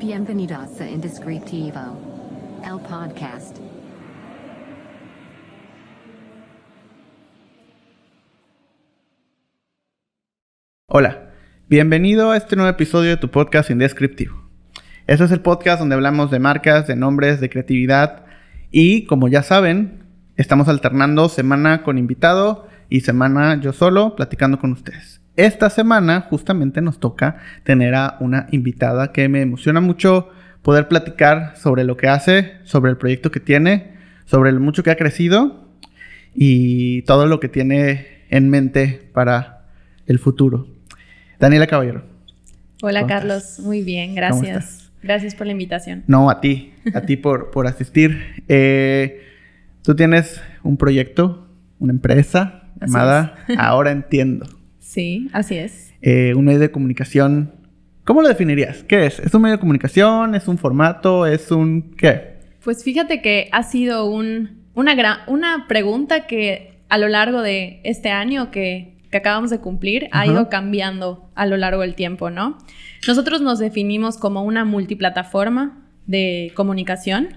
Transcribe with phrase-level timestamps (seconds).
[0.00, 1.78] Bienvenidos a Indescriptivo,
[2.64, 3.58] el podcast.
[10.86, 11.32] Hola,
[11.68, 14.48] bienvenido a este nuevo episodio de tu podcast Indescriptivo.
[15.06, 18.24] Este es el podcast donde hablamos de marcas, de nombres, de creatividad
[18.70, 20.04] y como ya saben,
[20.36, 25.19] estamos alternando semana con invitado y semana yo solo platicando con ustedes.
[25.36, 30.28] Esta semana justamente nos toca tener a una invitada que me emociona mucho
[30.62, 33.94] poder platicar sobre lo que hace, sobre el proyecto que tiene,
[34.26, 35.68] sobre lo mucho que ha crecido
[36.34, 39.64] y todo lo que tiene en mente para
[40.06, 40.68] el futuro.
[41.38, 42.04] Daniela Caballero.
[42.82, 44.90] Hola ¿Cómo Carlos, muy bien, ¿Cómo gracias.
[45.02, 46.04] Gracias por la invitación.
[46.06, 48.42] No, a ti, a ti por, por asistir.
[48.48, 49.22] Eh,
[49.82, 54.59] tú tienes un proyecto, una empresa Así llamada Ahora Entiendo.
[54.90, 55.94] Sí, así es.
[56.02, 57.52] Eh, un medio de comunicación.
[58.04, 58.82] ¿Cómo lo definirías?
[58.82, 59.20] ¿Qué es?
[59.20, 60.34] ¿Es un medio de comunicación?
[60.34, 61.26] ¿Es un formato?
[61.26, 62.40] ¿Es un qué?
[62.64, 67.80] Pues fíjate que ha sido un, una, gran, una pregunta que a lo largo de
[67.84, 72.30] este año que, que acabamos de cumplir ha ido cambiando a lo largo del tiempo,
[72.30, 72.58] ¿no?
[73.06, 77.28] Nosotros nos definimos como una multiplataforma de comunicación,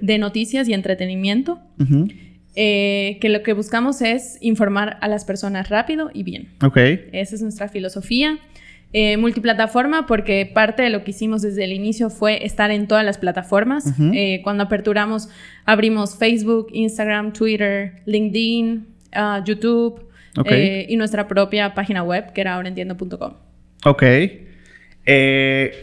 [0.00, 2.08] de noticias y entretenimiento, Ujú.
[2.54, 6.48] Eh, que lo que buscamos es informar a las personas rápido y bien.
[6.62, 6.76] Ok.
[6.76, 8.38] Esa es nuestra filosofía.
[8.92, 13.06] Eh, multiplataforma porque parte de lo que hicimos desde el inicio fue estar en todas
[13.06, 13.86] las plataformas.
[14.12, 15.30] Eh, cuando aperturamos,
[15.64, 20.08] abrimos Facebook, Instagram, Twitter, LinkedIn, ah, YouTube
[20.88, 23.32] y nuestra propia página web que era ahoraentiendo.com.
[23.86, 24.02] Ok.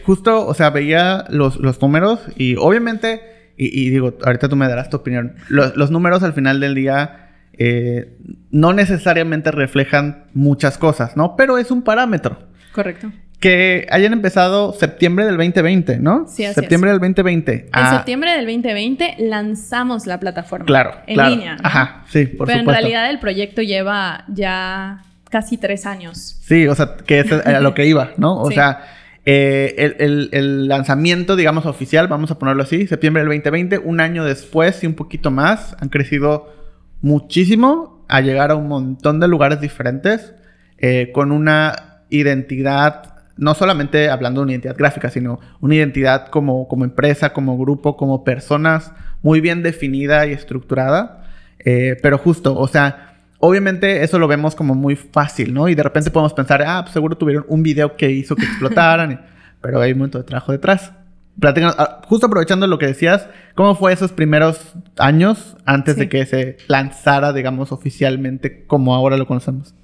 [0.04, 3.29] Justo, o sea, veía los, los números y obviamente,
[3.62, 6.74] y, y digo, ahorita tú me darás tu opinión, los, los números al final del
[6.74, 8.16] día eh,
[8.50, 11.36] no necesariamente reflejan muchas cosas, ¿no?
[11.36, 12.38] Pero es un parámetro.
[12.72, 13.12] Correcto.
[13.38, 16.26] Que hayan empezado septiembre del 2020, ¿no?
[16.28, 17.52] Sí, así Septiembre del 2020.
[17.52, 20.66] En Ah, septiembre del 2020 lanzamos la plataforma.
[20.66, 21.30] Claro, En claro.
[21.30, 21.54] línea.
[21.56, 21.60] ¿no?
[21.64, 26.38] Ajá, sí, por Pero en realidad el proyecto lleva ya casi tres años.
[26.42, 28.40] Sí, o sea, que es a lo que iba, ¿no?
[28.40, 28.54] O Sí.
[28.56, 28.80] sea,
[29.26, 34.24] eh, el, el- lanzamiento, digamos, oficial, vamos a ponerlo así, septiembre del 2020, un año
[34.24, 36.52] después y un poquito más, han crecido
[37.02, 40.34] muchísimo a llegar a un montón de lugares diferentes,
[40.78, 46.66] eh, con una identidad, no solamente hablando de una identidad gráfica, sino una identidad como,
[46.68, 48.92] como empresa, como grupo, como personas,
[49.22, 51.24] muy bien definida y estructurada.
[51.58, 53.09] Eh, pero justo, o sea,
[53.40, 55.68] obviamente eso lo vemos como muy fácil, ¿no?
[55.68, 59.26] Y de repente podemos pensar, ah, pues seguro tuvieron un video que hizo que explotaran,
[59.60, 60.92] pero hay un montón de trabajo detrás.
[61.38, 66.00] Platícanos, ah, justo aprovechando lo que decías, ¿cómo fue esos primeros años antes Sí.
[66.00, 69.74] de que se lanzara, digamos, oficialmente como ahora lo conocemos?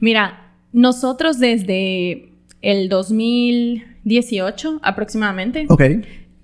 [0.00, 2.30] Mira, nosotros desde
[2.62, 5.82] el 2018 aproximadamente Ok.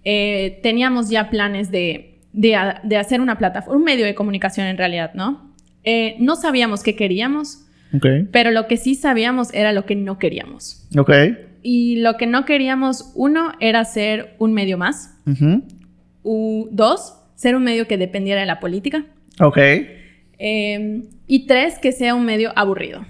[0.05, 4.77] eh, teníamos ya planes de, de de hacer una plataforma, un medio de comunicación en
[4.77, 5.47] realidad, ¿no?
[5.91, 7.65] Eh, no sabíamos qué queríamos,
[8.31, 10.87] pero lo que sí sabíamos era lo que no queríamos.
[10.99, 11.10] Ok.
[11.62, 15.15] Y lo que no queríamos, uno, era ser un medio más.
[16.22, 19.06] U- dos, ser un medio que dependiera de la política.
[19.41, 19.56] Ok.
[20.41, 23.04] Eh, y tres, que sea un medio aburrido.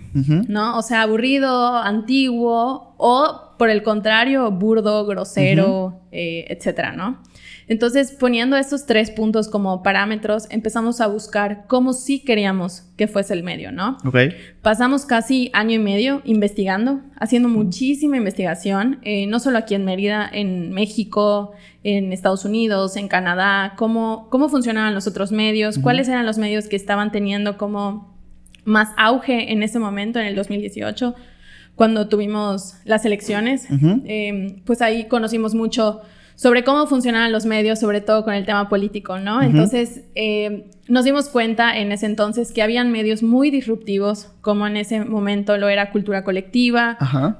[0.49, 0.78] ¿no?
[0.78, 7.22] O sea, aburrido, antiguo o, por el contrario, burdo, grosero, eh, etcétera, ¿no?
[7.69, 13.34] Entonces, poniendo estos tres puntos como parámetros, empezamos a buscar cómo sí queríamos que fuese
[13.34, 13.99] el medio, ¿no?
[14.06, 14.17] Ok.
[14.62, 20.29] Pasamos casi año y medio investigando, haciendo muchísima investigación, eh, no solo aquí en Mérida,
[20.33, 21.53] en México,
[21.84, 26.69] en Estados Unidos, en Canadá, cómo, cómo funcionaban los otros medios, cuáles eran los medios
[26.69, 28.17] que estaban teniendo como
[28.65, 31.15] más auge en ese momento, en el 2018,
[31.75, 33.69] cuando tuvimos las elecciones.
[34.06, 36.00] Eh, pues ahí conocimos mucho
[36.38, 39.43] sobre cómo funcionaban los medios, sobre todo con el tema político, ¿no?
[39.43, 44.76] Entonces, eh, nos dimos cuenta en ese entonces que habían medios muy disruptivos, como en
[44.76, 46.97] ese momento lo era Cultura Colectiva,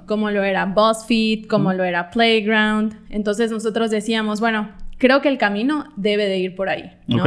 [0.07, 2.97] como lo era BuzzFeed, como lo era Playground.
[3.09, 7.23] Entonces, nosotros decíamos, bueno, creo que el camino debe de ir por ahí, ¿no?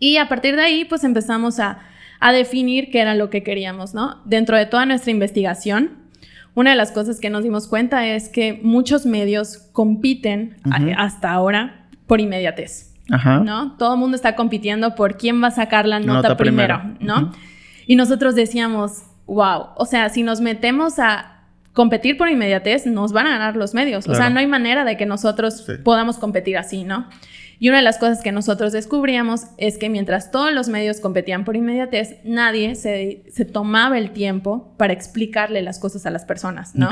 [0.00, 1.78] Y a partir de ahí, pues empezamos a,
[2.18, 4.20] a definir qué era lo que queríamos, ¿no?
[4.24, 6.03] Dentro de toda nuestra investigación,
[6.54, 10.90] una de las cosas que nos dimos cuenta es que muchos medios compiten a- Ujú.
[10.96, 13.40] hasta ahora por inmediatez, Ajá.
[13.40, 13.76] ¿no?
[13.76, 16.98] Todo el mundo está compitiendo por quién va a sacar la nota, Nota primero, primero.
[17.00, 17.32] ¿no?
[17.86, 21.30] Y nosotros decíamos, wow, o sea, si nos metemos a
[21.72, 24.06] competir por inmediatez, nos van a ganar los medios.
[24.08, 25.72] O sea, no hay manera de que nosotros Sí.
[25.82, 27.08] podamos competir así, ¿no?
[27.58, 31.44] Y una de las cosas que nosotros descubríamos es que mientras todos los medios competían
[31.44, 36.74] por inmediatez, nadie se, se tomaba el tiempo para explicarle las cosas a las personas,
[36.74, 36.90] ¿no?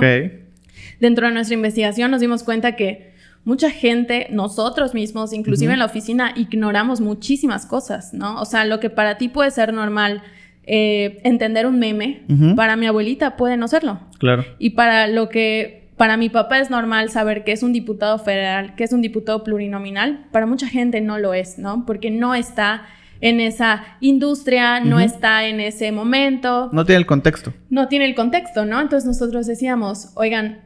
[1.01, 3.13] Dentro de nuestra investigación nos dimos cuenta que
[3.45, 8.41] mucha gente, nosotros mismos, inclusive en la oficina, ignoramos muchísimas cosas, ¿no?
[8.41, 10.23] O sea, lo que para ti puede ser normal,
[10.65, 12.23] eh, entender un meme,
[12.55, 14.01] para mi abuelita puede no serlo.
[14.19, 14.45] Claro.
[14.59, 18.75] Y para lo que para mi papá es normal saber que es un diputado federal,
[18.75, 21.85] que es un diputado plurinominal, para mucha gente no lo es, ¿no?
[21.87, 22.83] Porque no está
[23.21, 26.71] en esa industria, no está en ese momento.
[26.73, 27.55] No tiene el contexto.
[27.71, 28.81] No tiene el contexto, ¿no?
[28.81, 30.63] Entonces nosotros decíamos, oigan,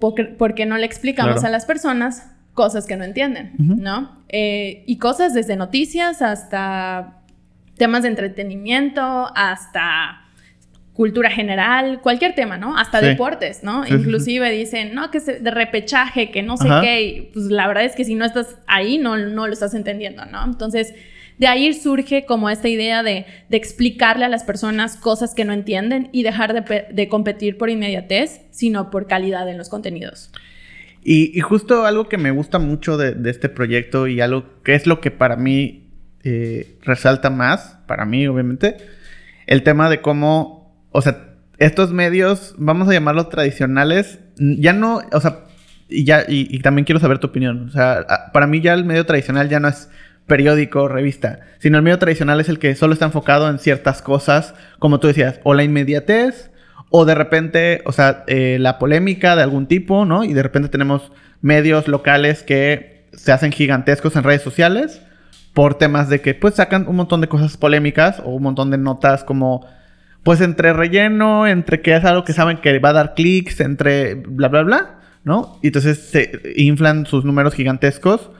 [0.00, 4.22] ¿por qué, no le explicamos a las personas cosas que no entienden, ¿no?
[4.28, 7.22] Eh, y cosas desde noticias hasta
[7.76, 10.19] temas de entretenimiento, hasta
[11.00, 12.76] cultura general, cualquier tema, ¿no?
[12.76, 13.86] Hasta deportes, ¿no?
[13.86, 18.04] Inclusive dicen, no, que de repechaje, que no sé qué, pues la verdad es que
[18.04, 20.44] si no estás ahí, no, no lo estás entendiendo, ¿no?
[20.44, 20.92] Entonces,
[21.38, 26.10] de ahí surge como esta idea de, explicarle a las personas cosas que no entienden
[26.12, 30.30] y dejar de, competir por inmediatez, sino por calidad en los contenidos.
[31.02, 35.00] Y, justo algo que me gusta mucho de, este proyecto y algo que es lo
[35.00, 35.88] que para mí
[36.24, 38.76] eh, resalta más, para mí obviamente,
[39.46, 40.59] el tema de cómo,
[40.92, 45.44] o sea, estos medios, vamos a llamarlos tradicionales, ya no, o sea,
[45.88, 49.04] y, ya, y también quiero saber tu opinión, o sea, para mí ya el medio
[49.04, 49.90] tradicional ya no es
[50.26, 54.54] periódico, revista, sino el medio tradicional es el que solo está enfocado en ciertas cosas,
[54.78, 56.50] como tú decías, o la inmediatez,
[56.90, 60.24] o de repente, o sea, eh, la polémica de algún tipo, ¿no?
[60.24, 65.02] Y de repente tenemos medios locales que se hacen gigantescos en redes sociales
[65.52, 68.78] por temas de que pues sacan un montón de cosas polémicas o un montón de
[68.78, 69.66] notas como
[70.22, 74.14] pues entre relleno, entre que es algo que saben que va a dar clics, entre
[74.14, 75.58] bla bla bla, ¿no?
[75.62, 78.30] Y entonces se inflan sus números gigantescos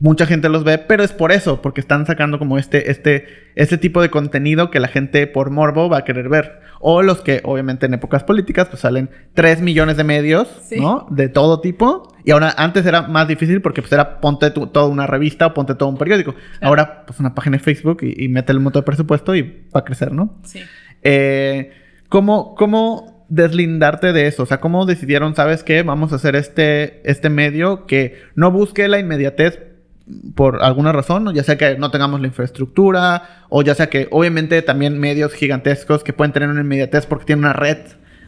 [0.00, 3.78] mucha gente los ve, pero es por eso, porque están sacando como este, este, este
[3.78, 6.60] tipo de contenido que la gente por morbo va a querer ver.
[6.80, 10.48] O los que, obviamente, en épocas políticas, pues salen 3 millones de medios,
[10.78, 11.08] ¿no?
[11.10, 12.14] De todo tipo.
[12.24, 15.74] Y ahora, antes era más difícil porque pues era ponte toda una revista o ponte
[15.74, 16.36] todo un periódico.
[16.60, 19.42] Ahora, pues una página de Facebook y, y mete el monto de presupuesto y
[19.74, 20.38] va a crecer, ¿no?
[20.44, 20.60] Sí.
[21.10, 21.72] Eh,
[22.10, 24.42] ¿cómo, ¿Cómo deslindarte de eso?
[24.42, 25.82] O sea, ¿cómo decidieron, sabes qué?
[25.82, 29.58] Vamos a hacer este, este medio que no busque la inmediatez
[30.34, 34.60] por alguna razón, ya sea que no tengamos la infraestructura, o ya sea que obviamente
[34.60, 37.78] también medios gigantescos que pueden tener una inmediatez porque tienen una red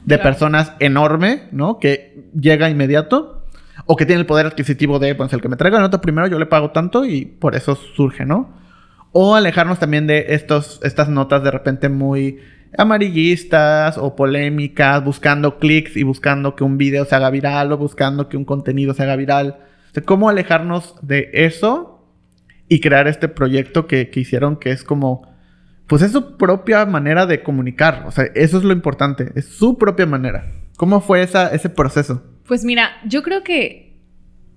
[0.07, 1.79] de personas enorme, ¿no?
[1.79, 3.47] Que llega inmediato,
[3.85, 6.29] o que tiene el poder adquisitivo de, pues el que me traiga la nota primero
[6.29, 8.59] yo le pago tanto y por eso surge, ¿no?
[9.13, 12.39] O alejarnos también de estos, estas notas de repente muy
[12.77, 18.29] amarillistas o polémicas, buscando clics y buscando que un video se haga viral o buscando
[18.29, 19.57] que un contenido se haga viral
[20.05, 22.07] cómo alejarnos de eso
[22.69, 25.29] y crear este proyecto que, hicieron que es como,
[25.89, 28.05] pues es su propia manera de comunicar.
[28.07, 30.53] O sea, eso es lo importante, es su propia manera.
[30.77, 32.23] ¿Cómo fue esa, ese proceso?
[32.47, 33.99] Pues mira, yo creo que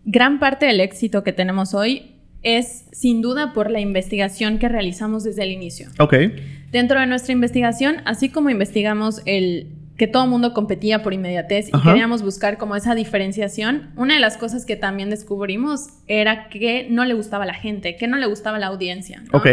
[0.06, 2.12] gran parte del éxito que tenemos hoy
[2.44, 5.88] es sin duda por la investigación que realizamos desde el inicio.
[5.98, 6.14] Ok.
[6.74, 11.70] Dentro de nuestra investigación, así como investigamos el que todo el mundo competía por inmediatez
[11.70, 16.88] y queríamos buscar como esa diferenciación, una de las cosas que también descubrimos era que
[16.90, 19.24] no le gustaba a la gente, que no le gustaba a la audiencia.
[19.34, 19.48] Ok.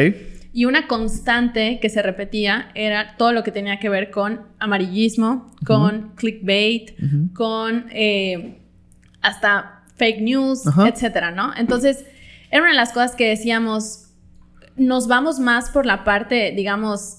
[0.55, 5.55] Y una constante que se repetía era todo lo que tenía que ver con amarillismo,
[5.67, 6.93] con clickbait,
[7.35, 8.57] con eh,
[9.21, 11.53] hasta fake news, etcétera, ¿no?
[11.55, 12.07] Entonces,
[12.51, 14.10] era una de las cosas que decíamos,
[14.81, 17.19] nos vamos más por la parte, digamos,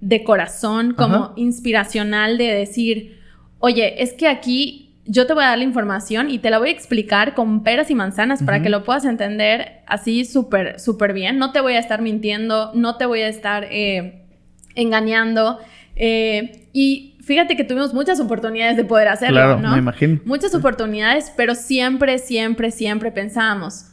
[0.00, 3.20] de corazón, como inspiracional de decir,
[3.60, 6.70] oye, es que aquí yo te voy a dar la información y te la voy
[6.70, 11.38] a explicar con peras y manzanas para que lo puedas entender así súper, súper bien.
[11.38, 14.26] No te voy a estar mintiendo, no te voy a estar eh,
[14.74, 15.58] engañando.
[15.94, 19.72] Eh, y fíjate que tuvimos muchas oportunidades de poder hacerlo, claro, ¿no?
[19.72, 20.20] Me imagino.
[20.24, 23.92] Muchas oportunidades, pero siempre, siempre, siempre pensábamos.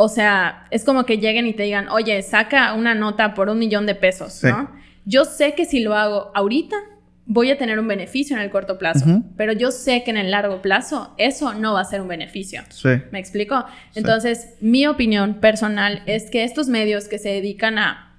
[0.00, 3.58] O sea, es como que lleguen y te digan, oye, saca una nota por un
[3.58, 4.70] millón de pesos, ¿no?
[5.04, 6.76] Yo sé que si lo hago ahorita,
[7.26, 10.30] voy a tener un beneficio en el corto plazo, pero yo sé que en el
[10.30, 12.62] largo plazo eso no va a ser un beneficio.
[12.70, 12.90] Sí.
[13.10, 13.64] ¿Me explico?
[13.96, 18.14] Entonces, mi opinión personal es que estos medios que se dedican a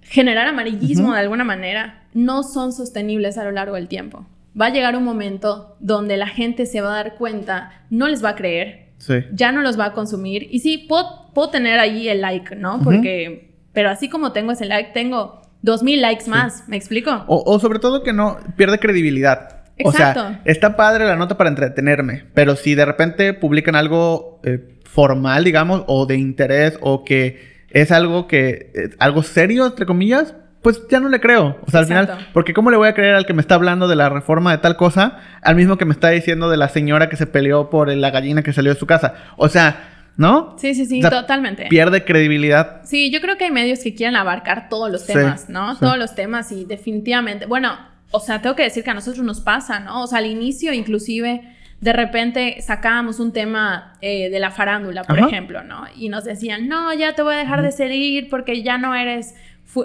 [0.00, 4.26] generar amarillismo de alguna manera no son sostenibles a lo largo del tiempo.
[4.58, 8.24] Va a llegar un momento donde la gente se va a dar cuenta, no les
[8.24, 8.85] va a creer,
[9.32, 10.48] ya no los va a consumir.
[10.50, 12.80] Y sí, puedo, puedo tener ahí el like, ¿no?
[12.82, 17.24] Porque, pero así como tengo ese like, tengo dos mil likes más, ¿me explico?
[17.26, 19.64] O, sobre todo que no pierde credibilidad.
[19.78, 20.20] Exacto.
[20.20, 24.78] O sea, está padre la nota para entretenerme, pero si de repente publican algo eh,
[24.84, 30.34] formal, digamos, o de interés, o que es algo que, eh, algo serio, entre comillas,
[30.66, 31.60] pues ya no le creo.
[31.64, 33.86] O sea, al final, porque ¿cómo le voy a creer al que me está hablando
[33.86, 37.08] de la reforma de tal cosa, al mismo que me está diciendo de la señora
[37.08, 39.14] que se peleó por la gallina que salió de su casa?
[39.36, 40.56] O sea, ¿no?
[40.58, 41.66] Sí, sí, sí, O sea, totalmente.
[41.66, 42.80] Pierde credibilidad.
[42.82, 45.74] Sí, yo creo que hay medios que quieren abarcar todos los Sí, temas, ¿no?
[45.74, 45.78] sí.
[45.82, 47.78] Todos los temas y definitivamente, bueno,
[48.10, 50.02] o sea, tengo que decir que a nosotros nos pasa, ¿no?
[50.02, 51.42] O sea, al inicio inclusive
[51.80, 55.28] de repente sacábamos un tema eh, de la farándula, por Ajá.
[55.28, 55.84] ejemplo, ¿no?
[55.94, 59.34] Y nos decían, no, ya te voy a dejar de seguir porque ya no eres,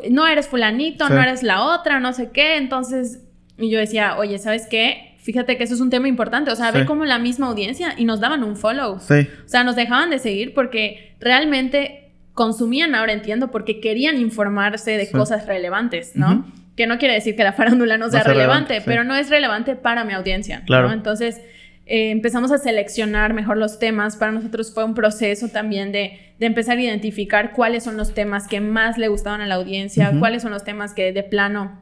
[0.10, 1.14] no eres fulanito, Sí.
[1.14, 2.58] no eres la otra, no sé qué.
[2.58, 3.22] Entonces,
[3.58, 5.16] y yo decía, oye, ¿sabes qué?
[5.20, 6.50] Fíjate que eso es un tema importante.
[6.52, 6.80] O sea, Sí.
[6.80, 9.00] ve como la misma audiencia y nos daban un follow.
[9.00, 9.28] Sí.
[9.46, 15.12] O sea, nos dejaban de seguir porque realmente consumían, ahora entiendo, porque querían informarse de
[15.12, 16.46] cosas relevantes, ¿no?
[16.78, 19.76] Que no quiere decir que la farándula no sea sea relevante, pero no es relevante
[19.76, 20.88] para mi audiencia, Claro.
[20.88, 20.94] ¿no?
[20.94, 21.42] Entonces,
[21.94, 24.16] eh, empezamos a seleccionar mejor los temas.
[24.16, 28.48] Para nosotros fue un proceso también de, de empezar a identificar cuáles son los temas
[28.48, 31.82] que más le gustaban a la audiencia, cuáles son los temas que de plano,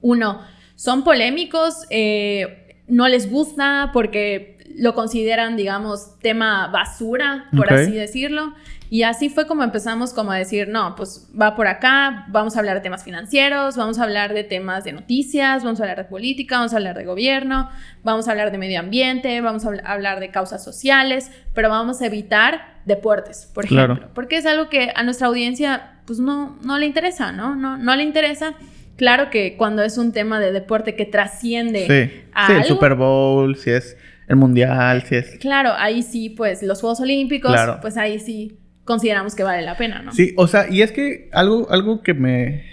[0.00, 0.42] uno,
[0.76, 7.72] son polémicos, eh, no les gusta porque lo consideran, digamos, tema basura, por Ok.
[7.72, 8.54] así decirlo.
[8.90, 12.60] Y así fue como empezamos como a decir, no, pues va por acá, vamos a
[12.60, 16.04] hablar de temas financieros, vamos a hablar de temas de noticias, vamos a hablar de
[16.04, 17.68] política, vamos a hablar de gobierno,
[18.02, 22.00] vamos a hablar de medio ambiente, vamos a habl- hablar de causas sociales, pero vamos
[22.00, 23.92] a evitar deportes, por Claro.
[23.94, 27.54] ejemplo, porque es algo que a nuestra audiencia pues no, no le interesa, ¿no?
[27.56, 28.54] No, no le interesa.
[28.96, 32.22] Claro que cuando es un tema de deporte que trasciende Sí.
[32.32, 33.96] a Sí, el algo, Super Bowl, si es
[34.28, 35.38] el Mundial, si es...
[35.38, 37.78] Claro, ahí sí, pues los Juegos Olímpicos, Claro.
[37.80, 40.12] pues ahí sí consideramos que vale la pena, ¿no?
[40.12, 42.64] Sí, o sea, y es que algo, algo que me,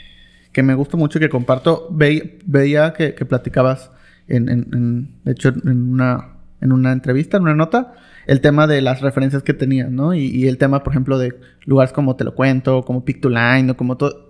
[0.52, 3.92] que me gusta mucho y que comparto, ve- veía que, que platicabas,
[4.28, 7.94] en, en- en- de hecho, en una, en una entrevista, en una nota,
[8.28, 10.14] el tema de las referencias que tenías, ¿no?
[10.14, 11.36] Y, y el tema, por ejemplo, de
[11.66, 14.25] lugares como Te lo cuento, como Pictoline, o como todo...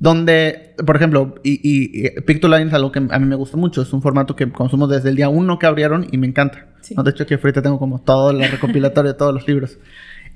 [0.00, 3.82] Donde, por ejemplo, y, y, y Pictoline es algo que a mí me gusta mucho,
[3.82, 6.66] es un formato que consumo desde el día uno que abrieron y me encanta.
[6.80, 6.94] Sí.
[6.94, 7.02] ¿no?
[7.02, 9.78] De hecho, que ahorita tengo como todo el recopilatorio de todos los libros.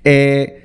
[0.04, 0.64] Eh,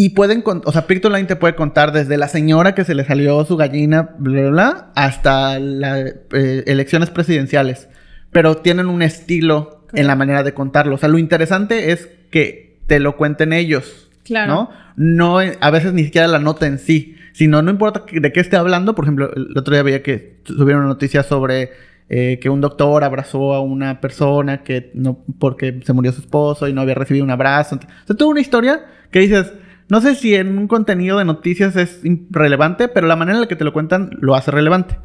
[0.00, 3.44] y pueden, o sea, Pictoline te puede contar desde la señora que se le salió
[3.44, 7.88] su gallina, bla, bla, bla, hasta las elecciones presidenciales.
[8.30, 10.94] Pero tienen un estilo en la manera de contarlo.
[10.94, 14.08] O sea, lo interesante es que te lo cuenten ellos.
[14.22, 14.52] Claro.
[14.52, 14.70] ¿No?
[14.96, 17.16] No, eh, a veces ni siquiera la nota en sí.
[17.38, 18.96] Sino, no importa de qué esté hablando.
[18.96, 21.70] Por ejemplo, el otro día veía que subieron una noticia sobre
[22.08, 26.66] eh, que un doctor abrazó a una persona que no, porque se murió su esposo
[26.66, 27.76] y no había recibido un abrazo.
[27.76, 29.52] O sea, toda una historia que dices,
[29.88, 33.46] no sé si en un contenido de noticias es relevante, pero la manera en la
[33.48, 34.98] que te lo cuentan lo hace relevante.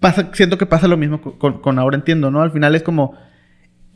[0.00, 2.42] Pasa, siento que pasa lo mismo con, con- con Ahora Entiendo, ¿no?
[2.42, 3.14] Al final es como,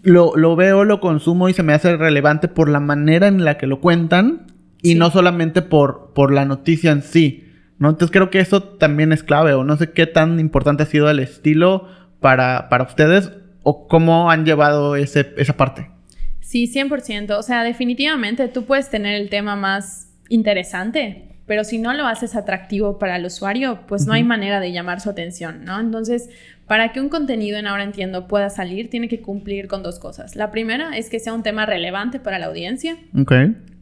[0.02, 3.58] lo, lo veo, lo consumo y se me hace relevante por la manera en la
[3.58, 4.46] que lo cuentan
[4.82, 4.94] y Sí.
[4.96, 7.43] no solamente por, por la noticia en sí,
[7.78, 7.90] ¿no?
[7.90, 11.10] Entonces creo que eso también es clave, o no sé qué tan importante ha sido
[11.10, 11.88] el estilo
[12.20, 15.90] para, para ustedes o cómo han llevado ese, esa parte.
[16.40, 17.36] Sí, 100%.
[17.36, 22.36] O sea, definitivamente tú puedes tener el tema más interesante, pero si no lo haces
[22.36, 25.80] atractivo para el usuario, pues no hay manera de llamar su atención, ¿no?
[25.80, 26.30] Entonces,
[26.66, 30.36] para que un contenido en Ahora Entiendo pueda salir, tiene que cumplir con dos cosas.
[30.36, 32.96] La primera es que sea un tema relevante para la audiencia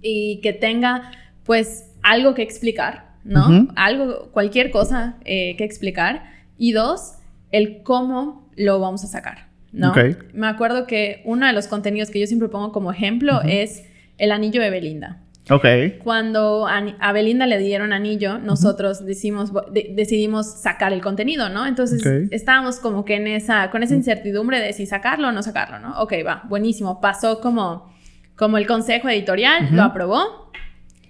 [0.01, 1.13] y que tenga,
[1.45, 3.69] pues, algo que explicar, ¿no?
[3.77, 6.25] Algo, cualquier cosa eh, que explicar.
[6.59, 7.15] Y dos,
[7.51, 9.91] el cómo lo vamos a sacar, ¿no?
[9.91, 9.99] Ok.
[10.35, 13.85] Me acuerdo que uno de los contenidos que yo siempre pongo como ejemplo es
[14.19, 15.19] el anillo de Belinda.
[15.51, 15.65] Ok.
[16.05, 21.67] Cuando a, a Belinda le dieron anillo, nosotros decimos, de- decidimos sacar el contenido, ¿no?
[21.67, 22.29] Entonces Ok.
[22.33, 26.01] estábamos como que en esa, con esa incertidumbre de si sacarlo o no sacarlo, ¿no?
[26.01, 27.01] Ok, va, buenísimo.
[27.01, 27.93] Pasó como,
[28.37, 30.53] como el consejo editorial, lo aprobó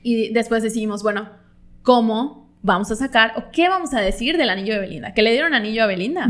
[0.03, 1.29] y después decidimos, bueno,
[1.83, 5.15] ¿cómo vamos a sacar o qué vamos a decir del anillo de Belinda?
[5.15, 6.29] Que le dieron anillo a Belinda.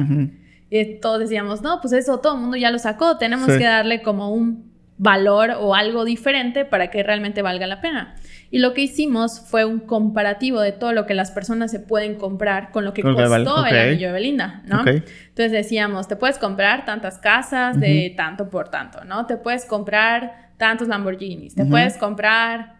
[0.70, 3.58] Y todos decíamos, no, pues eso todo el mundo ya lo sacó, tenemos Sí.
[3.58, 8.14] que darle como un valor o algo diferente para que realmente valga la pena.
[8.50, 12.14] Y lo que hicimos fue un comparativo de todo lo que las personas se pueden
[12.16, 13.66] comprar con lo que costó ok.
[13.70, 14.82] el anillo de Belinda, ¿no?
[14.82, 14.86] Ok.
[14.88, 19.26] Entonces decíamos, te puedes comprar tantas casas de tanto por tanto, ¿no?
[19.26, 22.76] Te puedes comprar tantos Lamborghinis, te puedes comprar,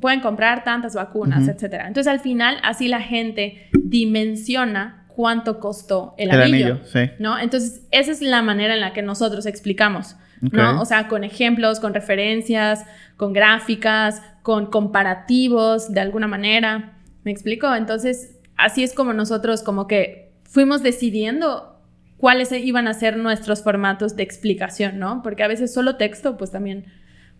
[0.00, 1.50] pueden comprar tantas vacunas, Ujú.
[1.50, 1.86] etcétera.
[1.88, 6.66] Entonces al final así la gente dimensiona cuánto costó el, El anillo.
[6.74, 7.10] anillo, sí.
[7.18, 7.38] ¿no?
[7.38, 10.16] Entonces, esa es la manera en la que nosotros explicamos.
[10.40, 10.80] ¿no?
[10.80, 12.84] O sea, con ejemplos, con referencias,
[13.16, 16.92] con gráficas, con comparativos, de alguna manera.
[17.24, 17.74] ¿Me explico?
[17.74, 21.80] Entonces, así es como nosotros como que fuimos decidiendo
[22.18, 25.22] cuáles iban a ser nuestros formatos de explicación, ¿no?
[25.22, 26.84] Porque a veces solo texto, pues también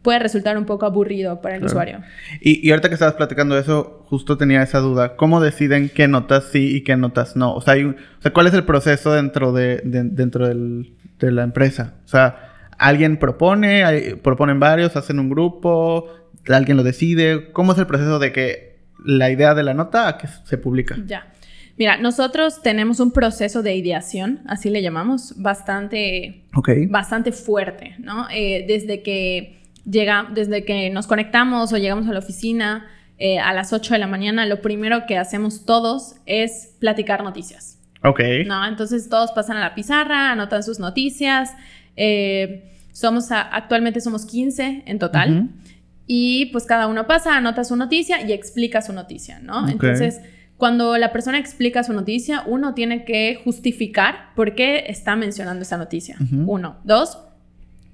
[0.02, 1.73] puede resultar un poco aburrido para el Claro.
[1.73, 2.00] usuario.
[2.40, 5.17] Y, y ahorita que estabas platicando eso, justo tenía esa duda.
[5.17, 7.55] ¿Cómo deciden qué notas sí y qué notas no?
[7.55, 10.95] O sea, hay un- o sea ¿cuál es el proceso dentro de, de- dentro del-
[11.19, 11.95] de la empresa?
[12.05, 13.85] O sea, ¿alguien propone?
[13.85, 14.97] Hay- ¿Proponen varios?
[14.97, 16.07] ¿Hacen un grupo?
[16.49, 17.50] ¿Alguien lo decide?
[17.52, 20.97] ¿Cómo es el proceso de que la idea de la nota a que se publica?
[21.07, 21.33] Ya.
[21.76, 26.43] Mira, nosotros tenemos un proceso de ideación, así le llamamos, bastante
[26.88, 28.26] bastante fuerte, ¿no?
[28.33, 29.58] Eh, desde que
[29.90, 32.87] llega, desde que nos conectamos o llegamos a la oficina
[33.18, 37.78] eh, a las 8 de la mañana, lo primero que hacemos todos es platicar noticias,
[38.04, 38.21] Ok.
[38.47, 38.64] ¿no?
[38.66, 41.52] Entonces todos pasan a la pizarra, anotan sus noticias.
[41.97, 45.33] eh, somos a- actualmente somos 15 en total.
[45.37, 45.49] Ujú.
[46.07, 49.64] Y pues cada uno pasa, anota su noticia y explica su noticia, ¿no?
[49.64, 49.71] Ok.
[49.71, 50.21] Entonces,
[50.57, 55.76] cuando la persona explica su noticia, uno tiene que justificar por qué está mencionando esa
[55.76, 56.16] noticia.
[56.21, 56.50] Ujú.
[56.50, 56.76] Uno.
[56.85, 57.18] Dos,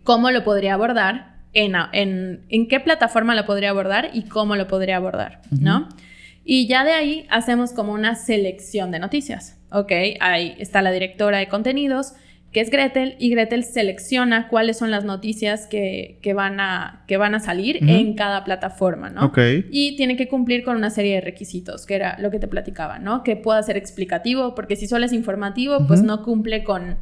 [0.04, 4.68] cómo lo podría abordar, en, en, en qué plataforma lo podría abordar y cómo lo
[4.68, 5.88] podría abordar, ¿no?
[6.44, 9.92] Y ya de ahí hacemos como una selección de noticias, ¿ok?
[10.20, 12.12] Ahí está la directora de contenidos,
[12.52, 17.16] que es Gretel, y Gretel selecciona cuáles son las noticias que, que van, a, que
[17.16, 19.26] van a salir en cada plataforma, ¿no?
[19.26, 19.38] Ok.
[19.70, 23.00] Y tiene que cumplir con una serie de requisitos, que era lo que te platicaba,
[23.00, 23.24] ¿no?
[23.24, 26.98] Que pueda ser explicativo, porque si solo es informativo, pues no cumple con,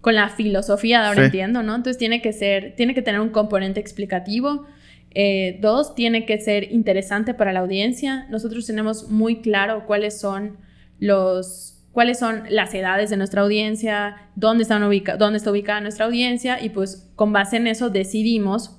[0.00, 1.26] con la filosofía de ahora Sí.
[1.26, 1.74] entiendo, ¿no?
[1.74, 4.66] Entonces tiene que ser, tiene que tener un componente explicativo.
[5.12, 8.26] Eh, dos, tiene que ser interesante para la audiencia.
[8.30, 10.58] Nosotros tenemos muy claro cuáles son
[11.00, 16.04] los cuáles son las edades de nuestra audiencia, dónde, están ubica dónde está ubicada nuestra
[16.06, 18.78] audiencia y pues con base en eso decidimos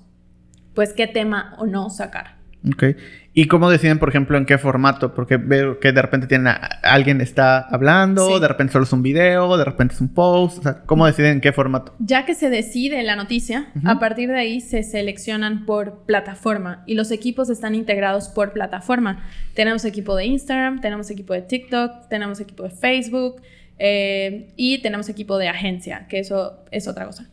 [0.74, 2.38] pues qué tema o no sacar.
[2.72, 2.96] Ok.
[3.42, 5.14] ¿Y cómo deciden, por ejemplo, en qué formato?
[5.14, 8.42] Porque veo que de repente tienen a- alguien está hablando, Sí.
[8.42, 10.58] de repente solo es un video, de repente es un post.
[10.58, 11.96] O sea, ¿cómo deciden en qué formato?
[12.00, 16.96] Ya que se decide la noticia, a partir de ahí se seleccionan por plataforma y
[16.96, 19.24] los equipos están integrados por plataforma.
[19.54, 23.42] Tenemos equipo de Instagram, tenemos equipo de TikTok, tenemos equipo de Facebook
[23.78, 27.30] eh, y tenemos equipo de agencia, que eso es otra cosa.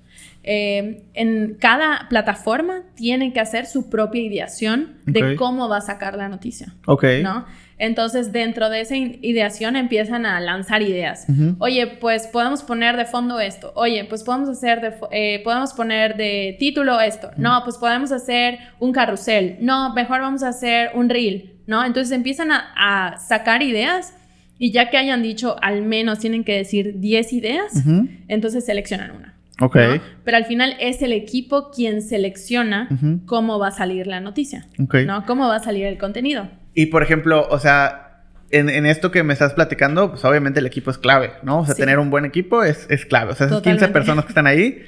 [0.48, 6.16] Eh, en cada plataforma tiene que hacer su propia ideación de cómo va a sacar
[6.16, 6.72] la noticia.
[6.86, 7.04] Ok.
[7.22, 7.46] ¿no?
[7.78, 11.26] Entonces, dentro de esa ideación empiezan a lanzar ideas.
[11.58, 13.72] Oye, pues podemos poner de fondo esto.
[13.74, 17.30] Oye, pues podemos hacer de, eh, podemos poner de título esto.
[17.36, 19.56] No, pues podemos hacer un carrusel.
[19.60, 21.84] No, mejor vamos a hacer un reel, ¿no?
[21.84, 24.14] Entonces empiezan a, a sacar ideas
[24.58, 27.84] y ya que hayan dicho al menos tienen que decir 10 ideas,
[28.28, 29.35] entonces seleccionan una.
[29.60, 29.76] Ok.
[29.76, 30.00] ¿no?
[30.24, 32.88] Pero al final es el equipo quien selecciona
[33.26, 34.96] cómo va a salir la noticia, Ok.
[35.06, 35.24] ¿no?
[35.26, 36.48] Cómo va a salir el contenido.
[36.74, 40.66] Y por ejemplo, o sea, en, en esto que me estás platicando, pues obviamente el
[40.66, 41.60] equipo es clave, ¿no?
[41.60, 41.80] O sea, Sí.
[41.82, 43.32] tener un buen equipo es, es clave.
[43.32, 43.92] O sea, esas 15 Totalmente.
[43.92, 44.82] personas que están ahí,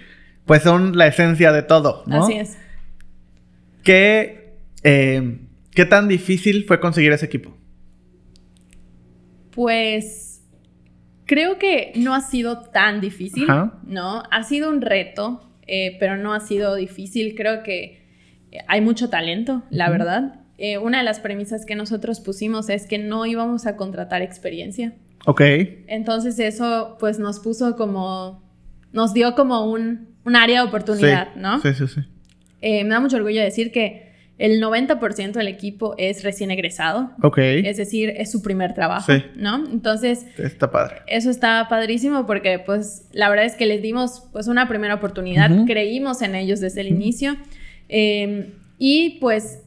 [0.44, 2.24] pues son la esencia de todo, ¿no?
[2.24, 2.58] Así es.
[3.82, 5.38] ¿Qué, eh,
[5.72, 7.56] ¿Qué tan difícil fue conseguir ese equipo?
[9.50, 10.27] Pues
[11.28, 13.78] creo que no ha sido tan difícil, Ajá.
[13.84, 14.22] ¿no?
[14.32, 17.34] Ha sido un reto, eh, pero no ha sido difícil.
[17.36, 18.02] Creo que
[18.50, 20.40] eh, hay mucho talento, la verdad.
[20.56, 24.94] Eh, una de las premisas que nosotros pusimos es que no íbamos a contratar experiencia.
[25.26, 25.42] Ok.
[25.86, 28.42] Entonces eso pues nos puso como,
[28.92, 31.40] nos dio como un, un área de oportunidad, sí.
[31.40, 31.60] ¿no?
[31.60, 32.00] Sí, sí, sí.
[32.62, 34.07] Eh, me da mucho orgullo decir que
[34.38, 37.10] el 90% del equipo es recién egresado.
[37.22, 37.38] Ok.
[37.38, 39.22] Es decir, es su primer trabajo, Sí.
[39.36, 39.56] ¿no?
[39.68, 40.96] Entonces, Está padre.
[41.08, 45.50] eso está padrísimo porque, pues, la verdad es que les dimos, pues, una primera oportunidad.
[45.66, 47.36] Creímos en ellos desde el inicio.
[47.88, 49.62] Eh, y, pues,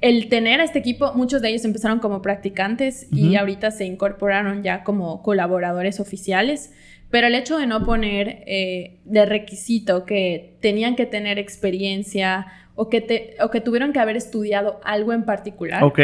[0.00, 3.38] el tener a este equipo, muchos de ellos empezaron como practicantes y Ujú.
[3.38, 6.72] ahorita se incorporaron ya como colaboradores oficiales.
[7.10, 12.88] Pero el hecho de no poner eh, de requisito que tenían que tener experiencia o
[12.88, 15.98] que, te- o que tuvieron que haber estudiado algo en particular, Ok.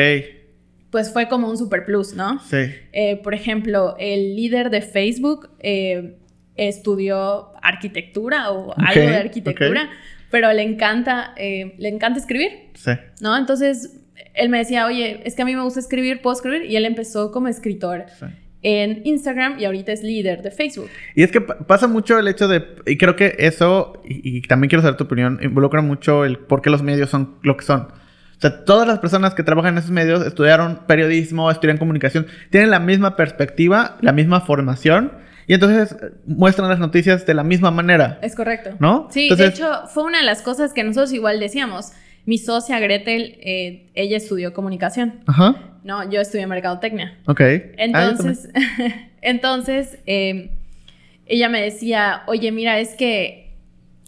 [0.90, 2.40] pues fue como un super plus, ¿no?
[2.40, 2.56] Sí.
[2.92, 6.16] Eh, por ejemplo, el líder de Facebook eh,
[6.56, 9.90] estudió arquitectura o Ok, algo de arquitectura,
[10.30, 12.92] pero le encanta, eh, le encanta escribir, Sí.
[13.20, 13.36] ¿no?
[13.36, 13.98] Entonces,
[14.34, 16.84] él me decía, oye, es que a mí me gusta escribir, puedo escribir, y él
[16.86, 18.26] empezó como escritor sí.
[18.62, 20.88] En Instagram y ahorita es líder de Facebook.
[21.14, 24.42] Y es que pa- pasa mucho el hecho de, y creo que eso, y, y
[24.42, 27.64] también quiero saber tu opinión, involucra mucho el por qué los medios son lo que
[27.64, 27.80] son.
[27.82, 32.70] O sea, todas las personas que trabajan en esos medios estudiaron periodismo, estudian comunicación, tienen
[32.70, 35.12] la misma perspectiva, la misma formación,
[35.46, 38.18] y entonces eh, muestran las noticias de la misma manera.
[38.22, 38.70] Es correcto.
[38.78, 39.08] ¿No?
[39.10, 41.92] Sí, Entonces- de hecho, fue una de las cosas que nosotros igual decíamos.
[42.26, 45.20] Mi socia Gretel, eh, ella estudió comunicación.
[45.26, 45.71] Ajá.
[45.84, 47.18] No, yo estudié mercadotecnia.
[47.26, 47.40] Ok.
[47.40, 47.72] Ah.
[47.78, 48.48] Entonces,
[49.22, 50.50] entonces eh,
[51.26, 53.54] ella me decía, oye, mira, es que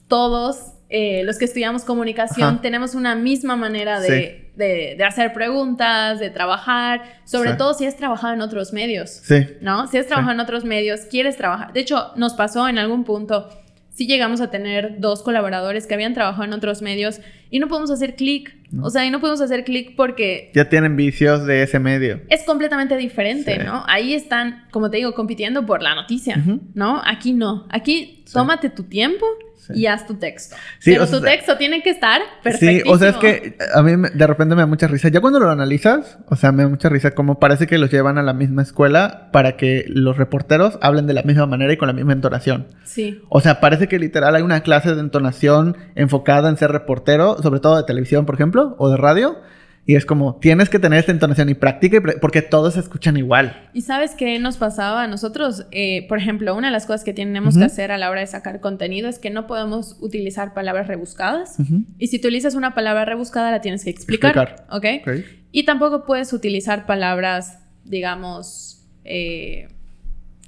[0.08, 2.60] todos eh, los que estudiamos comunicación Ajá.
[2.62, 7.56] tenemos una misma manera de, de- de hacer preguntas, de trabajar, sobre Sí.
[7.58, 9.10] todo si has trabajado en otros medios.
[9.10, 9.46] Sí.
[9.60, 9.86] ¿no?
[9.88, 11.72] Si has trabajado en otros medios, quieres trabajar.
[11.72, 13.48] De hecho, nos pasó en algún punto,
[13.94, 17.90] sí llegamos a tener dos colaboradores que habían trabajado en otros medios y no podemos
[17.90, 18.54] hacer clic.
[18.82, 22.20] O sea, y no podemos hacer clic porque Ya tienen vicios de ese medio.
[22.28, 23.64] es completamente diferente, Sí.
[23.64, 23.84] ¿no?
[23.86, 26.42] Ahí están, como te digo, compitiendo por la noticia.
[26.74, 27.00] ¿no?
[27.04, 27.66] Aquí no.
[27.70, 28.32] Aquí Sí.
[28.34, 29.24] tómate tu tiempo
[29.66, 29.72] Sí.
[29.80, 30.56] y haz tu texto.
[30.78, 32.90] Sí, Pero o sea, tu texto tiene que estar Sí, perfecto.
[32.90, 35.08] o sea, es que a mí me- de repente me da mucha risa.
[35.08, 38.18] Ya cuando lo analizas, o sea, me da mucha risa como parece que los llevan
[38.18, 41.86] a la misma escuela para que los reporteros hablen de la misma manera y con
[41.88, 42.66] la misma entonación.
[42.84, 43.22] Sí.
[43.28, 47.60] O sea, parece que literal hay una clase de entonación enfocada en ser reportero, sobre
[47.60, 49.38] todo de televisión, por ejemplo, o de radio.
[49.86, 53.16] Y es como, tienes que tener esta entonación y práctica y porque todos se escuchan
[53.18, 53.68] igual.
[53.74, 55.66] ¿Y sabes qué nos pasaba a nosotros?
[55.72, 58.26] Eh, por ejemplo, una de las cosas que tenemos que hacer a la hora de
[58.26, 61.56] sacar contenido es que no podemos utilizar palabras rebuscadas.
[61.98, 64.36] Y si utilizas una palabra rebuscada, la tienes que explicar.
[64.36, 64.66] Explicar.
[64.70, 64.86] ¿Ok?
[65.06, 65.24] Ok.
[65.52, 69.68] Y tampoco puedes utilizar palabras, digamos, eh,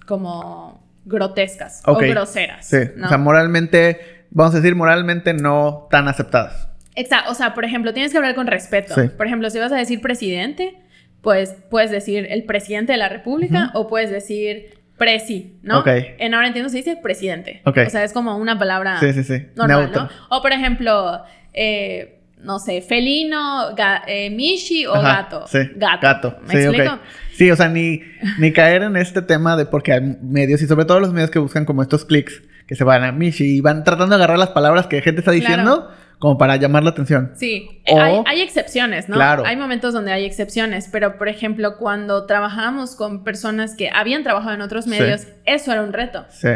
[0.07, 2.67] como grotescas o groseras.
[2.67, 3.07] Sí, ¿no?
[3.07, 6.69] o sea, moralmente, vamos a decir, moralmente no tan aceptadas.
[6.97, 8.95] Exacto, o sea, por ejemplo, tienes que hablar con respeto.
[8.95, 9.09] Sí.
[9.17, 10.75] Por ejemplo, si vas a decir presidente,
[11.21, 15.81] pues puedes decir el presidente de la república o puedes decir presi, ¿no?
[15.81, 15.89] Ok.
[16.19, 17.61] En ahora entiendo se dice presidente.
[17.65, 17.79] Ok.
[17.87, 19.47] O sea, es como una palabra Sí, sí, sí.
[19.55, 19.91] normal.
[19.95, 20.09] ¿no?
[20.31, 25.47] O por ejemplo, eh, no sé, felino, ga- eh, mishi o Ajá, gato.
[25.49, 26.39] Sí, Gato.
[26.47, 26.99] ¿Me sí, explico?
[27.35, 28.01] Sí, o sea, ni,
[28.39, 31.39] ni caer en este tema de porque hay medios y sobre todo los medios que
[31.41, 34.51] buscan como estos clics que se van a Mishi y van tratando de agarrar las
[34.51, 37.33] palabras que la gente está diciendo como para llamar la atención.
[37.37, 39.17] Sí, O- hay, hay excepciones, ¿no?
[39.17, 39.45] Claro.
[39.45, 44.55] Hay momentos donde hay excepciones, pero por ejemplo, cuando trabajamos con personas que habían trabajado
[44.55, 44.91] en otros Sí.
[44.91, 46.25] medios, eso era un reto.
[46.31, 46.49] Sí.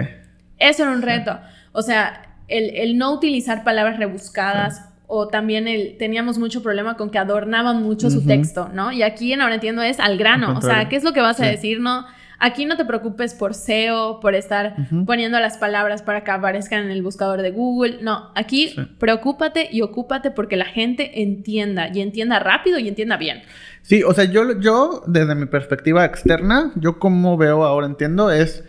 [0.58, 1.38] Eso era un reto.
[1.72, 7.10] O sea, el, el no utilizar palabras rebuscadas o también el, teníamos mucho problema con
[7.10, 8.92] que adornaban mucho su texto, ¿no?
[8.92, 10.50] Y aquí en Ahora Entiendo es al grano.
[10.52, 10.88] Al O sea.
[10.88, 11.80] ¿qué es lo que vas a decir?
[11.80, 12.06] No,
[12.40, 14.74] aquí no te preocupes por SEO, por estar
[15.06, 17.98] poniendo las palabras para que aparezcan en el buscador de Google.
[18.02, 18.80] No, aquí Sí.
[18.98, 23.42] preocúpate y ocúpate porque la gente entienda y entienda rápido y entienda bien.
[23.82, 28.64] Sí, o sea, yo, yo desde mi perspectiva externa, yo como veo ahora entiendo es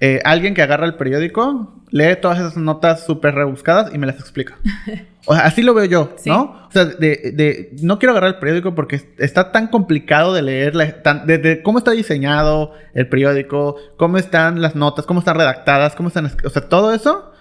[0.00, 4.16] eh, alguien que agarra el periódico, lee todas esas notas súper rebuscadas y me las
[4.20, 4.56] explica.
[5.26, 6.28] O sea, así lo veo yo, Sí.
[6.28, 6.66] ¿no?
[6.68, 10.74] O sea, de, de- no quiero agarrar el periódico porque está tan complicado de leer,
[11.02, 16.08] tan- de, cómo está diseñado el periódico, cómo están las notas, cómo están redactadas, cómo
[16.08, 17.32] están, es- o sea, todo eso.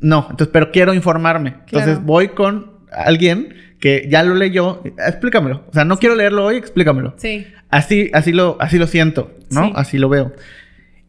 [0.00, 1.54] No, entonces, pero quiero informarme.
[1.64, 5.64] Entonces voy con alguien que ya lo leyó, explícamelo.
[5.70, 7.14] O sea, no quiero leerlo hoy, explícamelo.
[7.16, 7.46] Sí.
[7.70, 9.64] Así, así lo, así lo siento, ¿no?
[9.68, 9.72] Sí.
[9.76, 10.34] Así lo veo.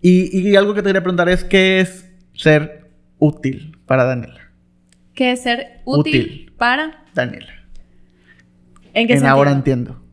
[0.08, 4.52] Y, y algo que te quería preguntar es qué es ser útil para Daniela.
[5.15, 6.54] ¿Qué es ser útil, Útil.
[6.58, 7.04] para?
[7.15, 7.54] Daniela.
[8.94, 9.30] ¿En qué En sentido?
[9.30, 10.04] ahora entiendo.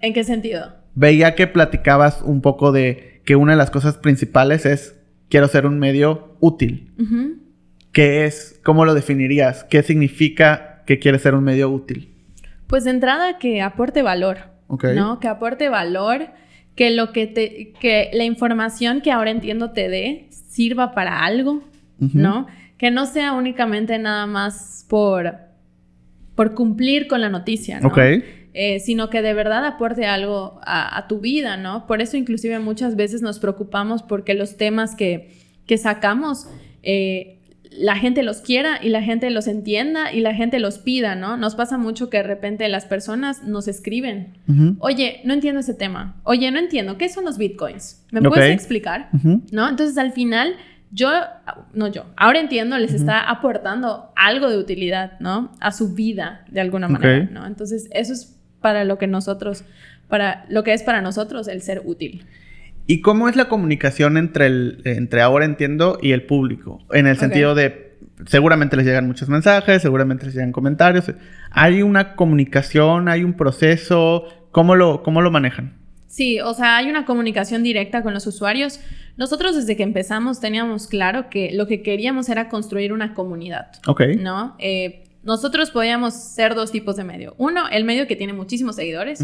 [0.00, 0.74] ¿En qué sentido?
[0.94, 4.96] Veía que platicabas un poco de que una de las cosas principales es
[5.28, 6.92] quiero ser un medio útil.
[7.92, 8.60] ¿Qué es?
[8.64, 9.64] ¿Cómo lo definirías?
[9.64, 12.14] ¿Qué significa que quieres ser un medio útil?
[12.66, 14.38] Pues de entrada que aporte valor.
[14.94, 15.18] ¿no?
[15.20, 16.28] Que aporte valor,
[16.78, 21.64] que lo que te, que la información que ahora entiendo te dé sirva para algo.
[21.98, 22.46] ¿no?
[22.76, 25.34] Que no sea únicamente nada más por,
[26.36, 27.88] por cumplir con la noticia, ¿no?
[27.88, 27.98] Ok.
[28.54, 31.84] Eh, sino que de verdad aporte algo a, a tu vida, ¿no?
[31.88, 35.32] Por eso inclusive muchas veces nos preocupamos porque los temas que,
[35.66, 36.48] que sacamos,
[36.84, 37.37] eh,
[37.70, 41.36] la gente los quiera y la gente los entienda y la gente los pida, ¿no?
[41.36, 44.34] Nos pasa mucho que de repente las personas nos escriben,
[44.80, 48.04] oye, no entiendo ese tema, oye, no entiendo, ¿qué son los bitcoins?
[48.10, 48.28] ¿Me Ok.
[48.28, 49.10] puedes explicar?
[49.52, 49.68] ¿no?
[49.68, 50.54] Entonces al final
[50.90, 51.10] yo,
[51.74, 55.52] no yo, ahora entiendo, les está aportando algo de utilidad, ¿no?
[55.60, 57.28] A su vida de alguna manera.
[57.30, 57.46] ¿no?
[57.46, 59.64] Entonces eso es para lo que nosotros,
[60.08, 62.24] para lo que es para nosotros el ser útil.
[62.88, 66.80] ¿Y cómo es la comunicación entre el entre ahora entiendo y el público?
[66.90, 71.12] En el sentido de seguramente les llegan muchos mensajes, seguramente les llegan comentarios.
[71.50, 74.24] ¿Hay una comunicación, hay un proceso?
[74.50, 75.76] ¿Cómo lo, cómo lo manejan?
[76.06, 78.80] Sí, o sea, hay una comunicación directa con los usuarios.
[79.18, 83.68] Nosotros desde que empezamos teníamos claro que lo que queríamos era construir una comunidad.
[83.86, 84.00] Ok.
[84.18, 84.56] ¿no?
[84.58, 87.34] Eh, nosotros podíamos ser dos tipos de medio.
[87.36, 89.22] Uno, el medio que tiene muchísimos seguidores.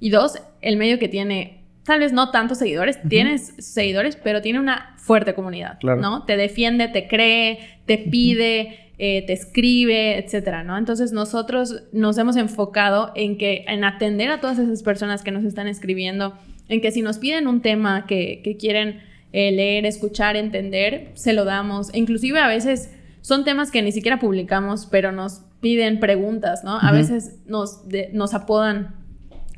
[0.00, 4.58] Y dos, el medio que tiene, tal vez no tantos seguidores, tienes seguidores, pero tiene
[4.60, 6.00] una fuerte comunidad, Claro.
[6.00, 6.24] ¿no?
[6.24, 10.78] Te defiende, te cree, te pide, eh, te escribe, etcétera, ¿no?
[10.78, 15.44] Entonces nosotros nos hemos enfocado en que, en atender a todas esas personas que nos
[15.44, 16.34] están escribiendo,
[16.68, 19.00] en que si nos piden un tema que, que quieren
[19.32, 21.92] eh, leer, escuchar, entender, se lo damos.
[21.92, 26.78] E inclusive a veces son temas que ni siquiera publicamos, pero nos piden preguntas, ¿no?
[26.78, 28.94] A veces nos, de- nos apodan,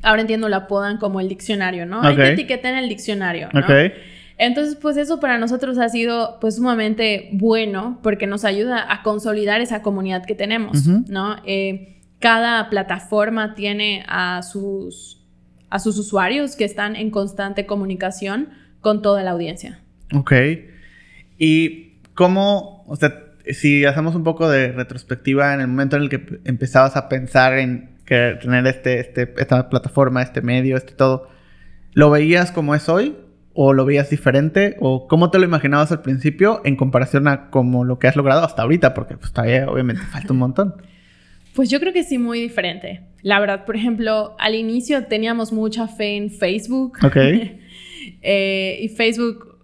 [0.07, 2.01] ahora entiendo, lo apodan como el diccionario, ¿no?
[2.01, 3.59] Hay que etiquetar en el diccionario, ¿no?
[3.59, 3.91] Ok.
[4.37, 9.61] Entonces, pues eso para nosotros ha sido pues sumamente bueno porque nos ayuda a consolidar
[9.61, 10.85] esa comunidad que tenemos.
[10.85, 11.37] ¿no?
[11.43, 15.25] Eh, cada plataforma tiene a sus,
[15.69, 19.79] a sus usuarios que están en constante comunicación con toda la audiencia.
[20.13, 20.33] Ok.
[21.39, 26.09] ¿Y cómo, o sea, si hacemos un poco de retrospectiva en el momento en el
[26.09, 31.29] que empezabas a pensar en que tener este, este, esta plataforma, este medio, este todo,
[31.93, 33.15] ¿lo veías como es hoy?
[33.53, 34.77] ¿O lo veías diferente?
[34.79, 38.45] ¿O cómo te lo imaginabas al principio en comparación a como lo que has logrado
[38.45, 38.93] hasta ahorita?
[38.93, 40.75] Porque pues todavía obviamente falta un montón.
[41.53, 43.01] Pues yo creo que sí, muy diferente.
[43.23, 46.97] La verdad, por ejemplo, al inicio teníamos mucha fe en Facebook.
[47.03, 47.17] Ok.
[48.21, 49.56] Eh, y Facebook,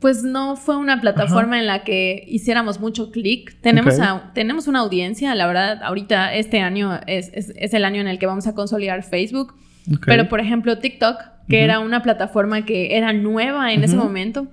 [0.00, 3.58] pues no fue una plataforma en la que hiciéramos mucho clic.
[3.62, 8.00] Tenemos, a- tenemos una audiencia, la verdad, ahorita este año es, es- es el año
[8.00, 9.54] en el que vamos a consolidar Facebook.
[9.90, 10.02] Ok.
[10.06, 11.16] Pero, por ejemplo, TikTok,
[11.48, 14.48] que era una plataforma que era nueva en ese momento,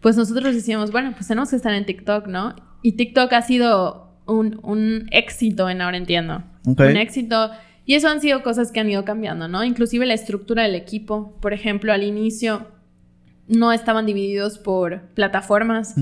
[0.00, 2.54] pues nosotros decíamos, bueno, pues tenemos que estar en TikTok, ¿no?
[2.82, 6.44] Y TikTok ha sido un, un éxito en Ahora Entiendo.
[6.92, 7.50] Un éxito.
[7.86, 9.64] Y eso han sido cosas que han ido cambiando, ¿no?
[9.64, 11.36] Inclusive la estructura del equipo.
[11.40, 12.68] Por ejemplo, al inicio
[13.46, 15.94] no estaban divididos por plataformas,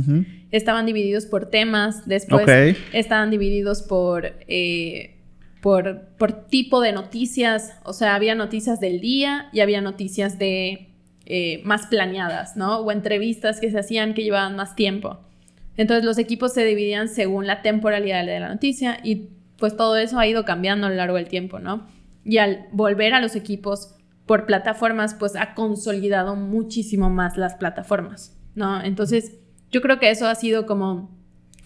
[0.50, 5.16] estaban divididos por temas, después estaban divididos por, eh,
[5.60, 10.88] por, por tipo de noticias, o sea, había noticias del día y había noticias de
[11.26, 12.78] eh, más planeadas, ¿no?
[12.78, 15.20] O entrevistas que se hacían que llevaban más tiempo.
[15.76, 19.28] Entonces los equipos se dividían según la temporalidad de la noticia y
[19.58, 21.86] pues todo eso ha ido cambiando a lo largo del tiempo, ¿no?
[22.24, 23.94] Y al volver a los equipos
[24.26, 28.82] por plataformas, pues ha consolidado muchísimo más las plataformas, ¿no?
[28.82, 29.38] Entonces
[29.70, 31.10] yo creo que eso ha sido como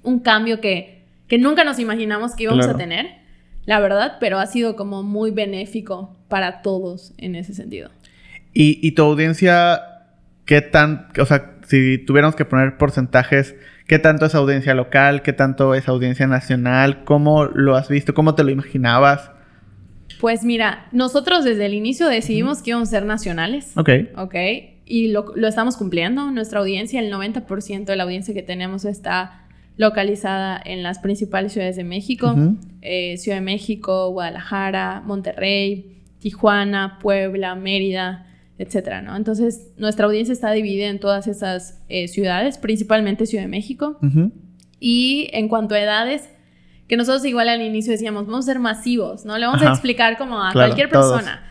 [0.03, 2.77] un cambio que, que nunca nos imaginamos que íbamos Claro.
[2.77, 3.07] a tener,
[3.66, 7.90] la verdad, pero ha sido como muy benéfico para todos en ese sentido.
[8.55, 9.83] ¿Y, y tu audiencia,
[10.45, 15.33] qué tan, o sea, si tuviéramos que poner porcentajes, qué tanto es audiencia local, qué
[15.33, 19.31] tanto es audiencia nacional, cómo lo has visto, cómo te lo imaginabas?
[20.21, 23.73] Pues mira, nosotros desde el inicio decidimos que íbamos a ser nacionales.
[23.77, 23.90] Ok.
[24.16, 24.35] Ok,
[24.85, 26.31] y lo, lo estamos cumpliendo.
[26.31, 31.77] Nuestra audiencia, el 90% de la audiencia que tenemos está localizada en las principales ciudades
[31.77, 32.35] de México.
[32.83, 38.27] Eh, Ciudad de México, Guadalajara, Monterrey, Tijuana, Puebla, Mérida,
[38.59, 39.16] etcétera, ¿no?
[39.16, 43.99] Entonces, nuestra audiencia está dividida en todas esas eh, ciudades, principalmente Ciudad de México.
[44.81, 46.29] Y en cuanto a edades,
[46.88, 49.37] que nosotros igual al inicio decíamos, vamos a ser masivos, ¿no?
[49.38, 49.70] Le vamos Ajá.
[49.70, 51.12] a explicar como a Claro, cualquier todos.
[51.12, 51.42] persona.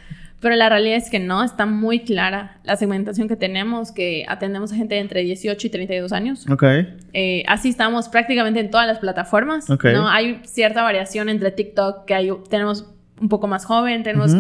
[0.42, 4.72] Pero la realidad es que no, está muy clara la segmentación que tenemos, que atendemos
[4.72, 6.46] a gente de entre 18 y 32 años.
[6.50, 6.64] Ok.
[7.14, 9.70] Eh, así estamos prácticamente en todas las plataformas.
[9.70, 9.86] Ok.
[9.86, 10.08] ¿no?
[10.08, 12.86] Hay cierta variación entre TikTok, que hay, tenemos
[13.20, 14.34] un poco más joven, tenemos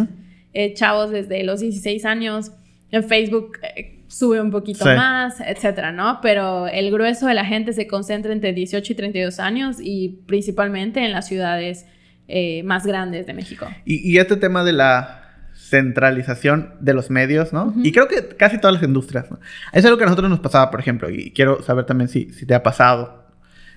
[0.53, 2.51] eh, chavos desde los 16 años.
[2.91, 4.95] En Facebook eh, sube un poquito Sí.
[4.95, 6.19] más, etcétera, ¿no?
[6.21, 11.03] Pero el grueso de la gente se concentra entre 18 y 32 años y principalmente
[11.03, 11.85] en las ciudades
[12.27, 13.67] eh, más grandes de México.
[13.85, 15.21] Y, y este tema de la
[15.55, 17.73] centralización de los medios, ¿no?
[17.83, 19.39] Y creo que casi todas las industrias, ¿no?
[19.73, 22.45] Es algo que a nosotros nos pasaba, por ejemplo, y quiero saber también si, si
[22.45, 23.25] te ha pasado.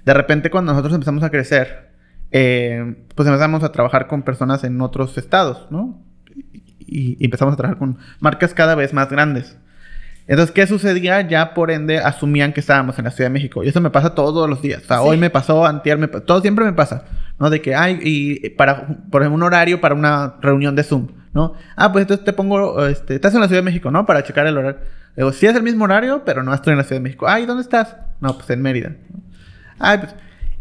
[0.04, 1.88] De repente, cuando nosotros empezamos a crecer,
[2.30, 6.02] eh, pues empezamos a trabajar con personas en otros estados, ¿no?
[6.80, 9.58] Y, y empezamos a trabajar con marcas cada vez más grandes.
[10.28, 11.22] Entonces, ¿qué sucedía?
[11.22, 13.64] Ya por ende asumían que estábamos en la Ciudad de México.
[13.64, 14.82] Y eso me pasa todos los días.
[14.84, 15.02] O sea, Sí.
[15.06, 16.22] hoy me pasó, antier me pasó.
[16.24, 17.04] Todo siempre me pasa.
[17.40, 17.50] ¿No?
[17.50, 21.54] De que, ay, y para, por ejemplo, un horario para una reunión de Zoom, ¿no?
[21.76, 24.04] Ah, pues entonces te pongo, este, estás en la Ciudad de México, ¿no?
[24.06, 24.80] Para checar el horario.
[25.16, 27.26] Digo, sí es el mismo horario, pero no estoy en la Ciudad de México.
[27.28, 27.96] Ay, ¿dónde estás?
[28.20, 28.92] No, pues en Mérida.
[29.78, 30.14] Ay, pues...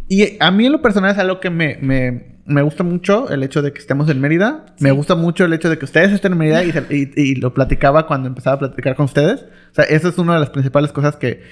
[0.07, 3.43] Y a mí en lo personal es algo que me, me, me gusta mucho el
[3.43, 4.65] hecho de que estemos en Mérida.
[4.79, 7.35] Me gusta mucho el hecho de que ustedes estén en Mérida y, se- y- y
[7.35, 9.41] lo platicaba cuando empezaba a platicar con ustedes.
[9.71, 11.43] O sea, esa es una de las principales cosas que,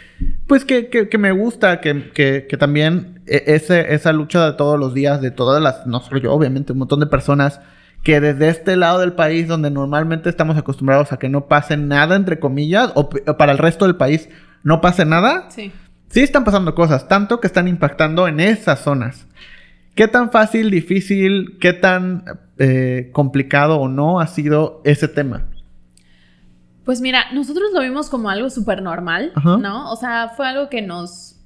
[0.48, 4.54] pues, que, que, que me gusta, que, que, que también e- ese, esa lucha de
[4.54, 7.60] todos los días, de todas las, no solo yo, obviamente, un montón de personas
[8.04, 12.16] que desde este lado del país, donde normalmente estamos acostumbrados a que no pase nada,
[12.16, 14.30] entre comillas, o, o para el resto del país
[14.64, 15.72] no pase nada, Sí.
[16.10, 19.28] sí están pasando cosas, tanto que están impactando en esas zonas.
[19.96, 22.26] ¿Qué tan fácil, difícil, qué tan
[22.60, 25.48] eh, complicado o no ha sido ese tema?
[26.84, 29.58] Pues mira, nosotros lo vimos como algo súper normal, Ajá.
[29.58, 29.92] ¿no?
[29.92, 31.38] O sea, fue algo que nos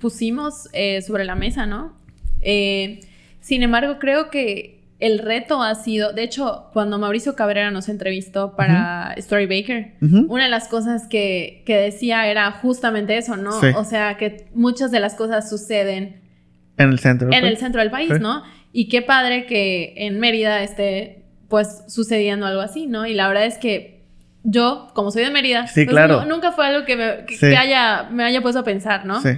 [0.00, 1.92] pusimos eh, sobre la mesa, ¿no?
[2.40, 3.00] Eh,
[3.40, 8.56] sin embargo, creo que el reto ha sido, de hecho, cuando Mauricio Cabrera nos entrevistó
[8.56, 13.60] para Story Baker, una de las cosas que, que decía era justamente eso, ¿no?
[13.60, 13.68] Sí.
[13.76, 16.20] O sea, que muchas de las cosas suceden
[16.78, 17.28] En el centro.
[17.32, 17.52] en pues.
[17.52, 18.18] el centro del país, Sí.
[18.20, 18.42] ¿no?
[18.72, 23.06] Y qué padre que en Mérida esté, pues, sucediendo algo así, ¿no?
[23.06, 24.02] Y la verdad es que
[24.44, 26.22] yo, como soy de Mérida, Sí, pues, claro.
[26.22, 27.48] nu- nunca fue algo que, me, que, Sí.
[27.50, 29.20] que haya, me haya puesto a pensar, ¿no?
[29.20, 29.30] Sí.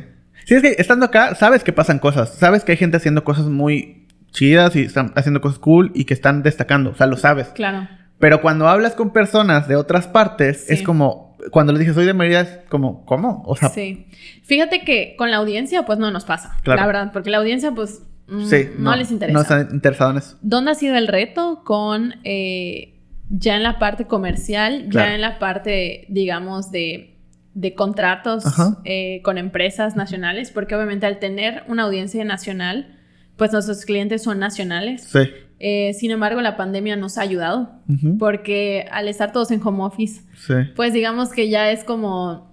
[0.45, 2.35] Sí, es que estando acá, sabes que pasan cosas.
[2.35, 6.15] Sabes que hay gente haciendo cosas muy chidas y están haciendo cosas cool y que
[6.15, 6.91] están destacando.
[6.91, 7.49] O sea, lo sabes.
[7.49, 7.89] Claro.
[8.19, 10.75] Pero cuando hablas con personas de otras partes, Sí.
[10.75, 11.30] es como.
[11.51, 13.43] Cuando les dije soy de Mérida, es como, ¿cómo?
[13.47, 14.07] O sea, sí.
[14.45, 16.81] Fíjate que con la audiencia, pues, no nos pasa, Claro.
[16.81, 19.35] la verdad, porque la audiencia, pues, mm, sí, no, les interesa.
[19.35, 20.39] No están interesados en eso.
[20.43, 22.99] ¿Dónde ha sido el reto con eh,
[23.29, 25.09] ya en la parte comercial, Claro.
[25.09, 27.17] ya en la parte, digamos, de,
[27.55, 28.45] de contratos
[28.85, 30.51] eh, con empresas nacionales?
[30.51, 32.97] Porque obviamente al tener una audiencia nacional,
[33.37, 35.05] pues nuestros clientes son nacionales.
[35.05, 35.21] Sí.
[35.63, 37.71] Eh, sin embargo, la pandemia nos ha ayudado
[38.19, 40.55] porque al estar todos en home office, Sí.
[40.75, 42.51] pues digamos que ya es como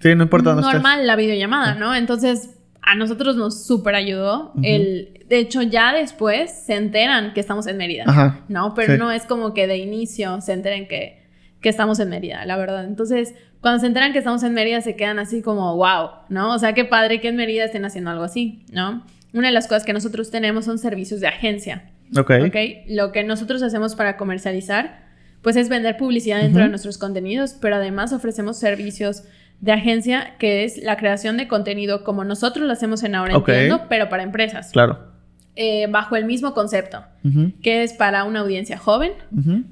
[0.00, 0.64] Sí, no importa estés.
[0.72, 1.94] normal la videollamada, ¿no?
[1.94, 4.52] Entonces, a nosotros nos súper ayudó.
[4.62, 8.40] El, de hecho, ya después se enteran que estamos en Mérida, Ajá.
[8.48, 8.74] ¿no?
[8.74, 8.98] Pero Sí.
[8.98, 11.22] no es como que de inicio se enteren que,
[11.60, 12.84] que estamos en Mérida, la verdad.
[12.86, 16.54] Entonces, cuando se enteran que estamos en Mérida, se quedan así como, wow, ¿no?
[16.54, 19.04] O sea, qué padre que en Mérida estén haciendo algo así, ¿no?
[19.34, 21.90] Una de las cosas que nosotros tenemos son servicios de agencia.
[22.16, 22.30] Ok.
[22.48, 22.56] ¿ok?
[22.88, 25.06] Lo que nosotros hacemos para comercializar,
[25.42, 29.24] pues es vender publicidad dentro de nuestros contenidos, pero además ofrecemos servicios
[29.60, 33.48] de agencia, que es la creación de contenido como nosotros lo hacemos en Ahora Ok.
[33.48, 34.98] Entiendo, pero para empresas, Claro.
[35.56, 37.04] eh, bajo el mismo concepto,
[37.62, 39.12] que es para una audiencia joven,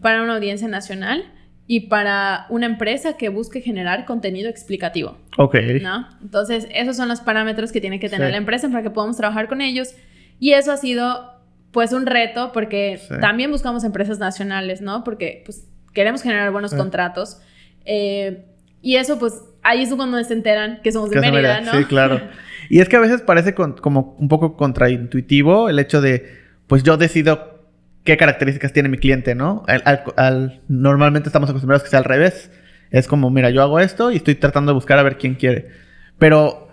[0.03, 1.25] para una audiencia nacional
[1.69, 5.19] y para una empresa que busque generar contenido explicativo.
[5.39, 5.57] Ok.
[5.83, 6.09] ¿no?
[6.23, 8.33] Entonces, esos son los parámetros que tiene que tener Sí.
[8.33, 9.95] la empresa para que podamos trabajar con ellos.
[10.41, 11.36] Y eso ha sido,
[11.77, 13.15] pues, un reto porque Sí.
[13.21, 15.05] también buscamos empresas nacionales, ¿no?
[15.05, 16.77] Porque, pues, queremos generar buenos Sí.
[16.79, 17.39] contratos.
[17.85, 18.47] Eh,
[18.81, 21.79] y eso, pues, ahí es cuando se enteran que somos de Mérida, Mérida, ¿no?
[21.79, 22.19] Sí, claro.
[22.71, 26.27] Y es que a veces parece con- como un poco contraintuitivo el hecho de,
[26.67, 27.61] pues yo decido
[28.05, 29.63] qué características tiene mi cliente, ¿no?
[29.69, 32.51] Al- al- al- normalmente estamos acostumbrados que sea al revés.
[32.91, 35.69] Es como, mira, yo hago esto y estoy tratando de buscar a ver quién quiere.
[36.19, 36.66] Pero,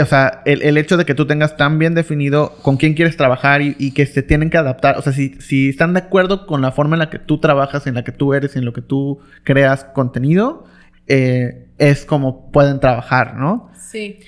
[0.00, 3.16] o sea, el, el hecho de que tú tengas tan bien definido con quién quieres
[3.16, 6.46] trabajar y, y que se tienen que adaptar, o sea, si, si están de acuerdo
[6.46, 8.72] con la forma en la que tú trabajas, en la que tú eres, en lo
[8.72, 10.64] que tú creas contenido,
[11.06, 13.70] eh, es como pueden trabajar, ¿no?
[13.78, 14.18] Sí.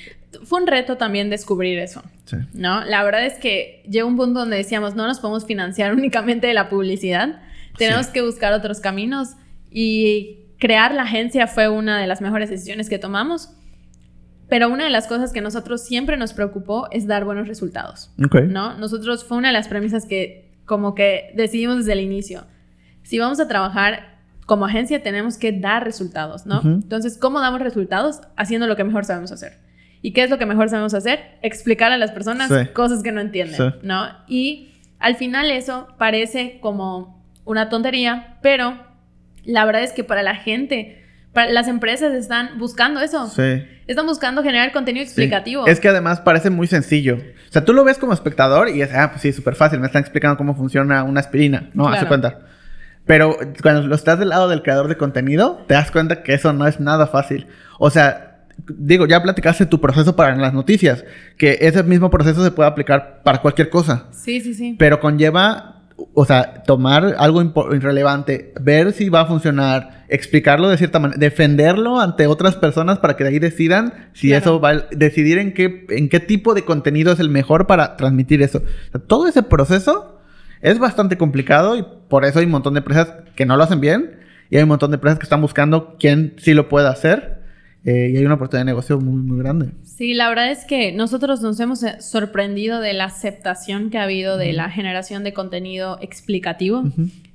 [0.44, 2.02] Fue un reto también descubrir eso.
[2.24, 2.36] Sí.
[2.54, 2.84] ¿no?
[2.86, 6.54] La verdad es que llegó un punto donde decíamos, no nos podemos financiar únicamente de
[6.54, 7.40] la publicidad,
[7.76, 8.12] tenemos Sí.
[8.14, 9.30] que buscar otros caminos
[9.70, 13.50] y crear la agencia fue una de las mejores decisiones que tomamos.
[14.52, 18.10] Pero una de las cosas que nosotros siempre nos preocupó es dar buenos resultados.
[18.18, 18.76] ¿no?
[18.76, 22.44] Nosotros fue una de las premisas que como que decidimos desde el inicio.
[23.02, 26.60] Si vamos a trabajar como agencia tenemos que dar resultados, ¿no?
[26.62, 28.20] Entonces, ¿cómo damos resultados?
[28.36, 29.54] Haciendo lo que mejor sabemos hacer.
[30.02, 31.38] ¿Y qué es lo que mejor sabemos hacer?
[31.40, 32.68] Explicar a las personas Sí.
[32.74, 33.78] cosas que no entienden, Sí.
[33.82, 34.06] ¿no?
[34.28, 38.76] Y al final eso parece como una tontería, pero
[39.44, 41.01] la verdad es que para la gente,
[41.34, 43.26] las empresas están buscando eso.
[43.28, 43.64] Sí.
[43.86, 45.08] Están buscando generar contenido Sí.
[45.10, 45.66] explicativo.
[45.66, 47.16] Es que además parece muy sencillo.
[47.16, 49.80] O sea, tú lo ves como espectador y es, ah, pues sí, súper fácil.
[49.80, 51.70] Me están explicando cómo funciona una aspirina.
[51.74, 52.08] No, hace Claro.
[52.08, 52.38] cuenta.
[53.04, 56.52] Pero cuando lo estás del lado del creador de contenido, te das cuenta que eso
[56.52, 57.48] no es nada fácil.
[57.78, 61.04] O sea, digo, ya platicaste tu proceso para las noticias,
[61.36, 64.06] que ese mismo proceso se puede aplicar para cualquier cosa.
[64.12, 64.76] Sí, sí, sí.
[64.78, 65.81] Pero conlleva,
[66.14, 72.00] o sea, tomar algo irrelevante, ver si va a funcionar, explicarlo de cierta manera, defenderlo
[72.00, 74.42] ante otras personas para que de ahí decidan si Claro.
[74.42, 77.96] eso va a decidir en qué, en qué tipo de contenido es el mejor para
[77.96, 78.58] transmitir eso.
[78.58, 80.20] O sea, todo ese proceso
[80.60, 83.80] es bastante complicado y por eso hay un montón de empresas que no lo hacen
[83.80, 84.18] bien
[84.50, 87.41] y hay un montón de empresas que están buscando quién sí lo puede hacer
[87.84, 89.70] eh, y hay una oportunidad de negocio muy, muy grande.
[89.82, 94.04] Sí, la verdad es que nosotros nos hemos eh, sorprendido de la aceptación que ha
[94.04, 96.84] habido de la generación de contenido explicativo.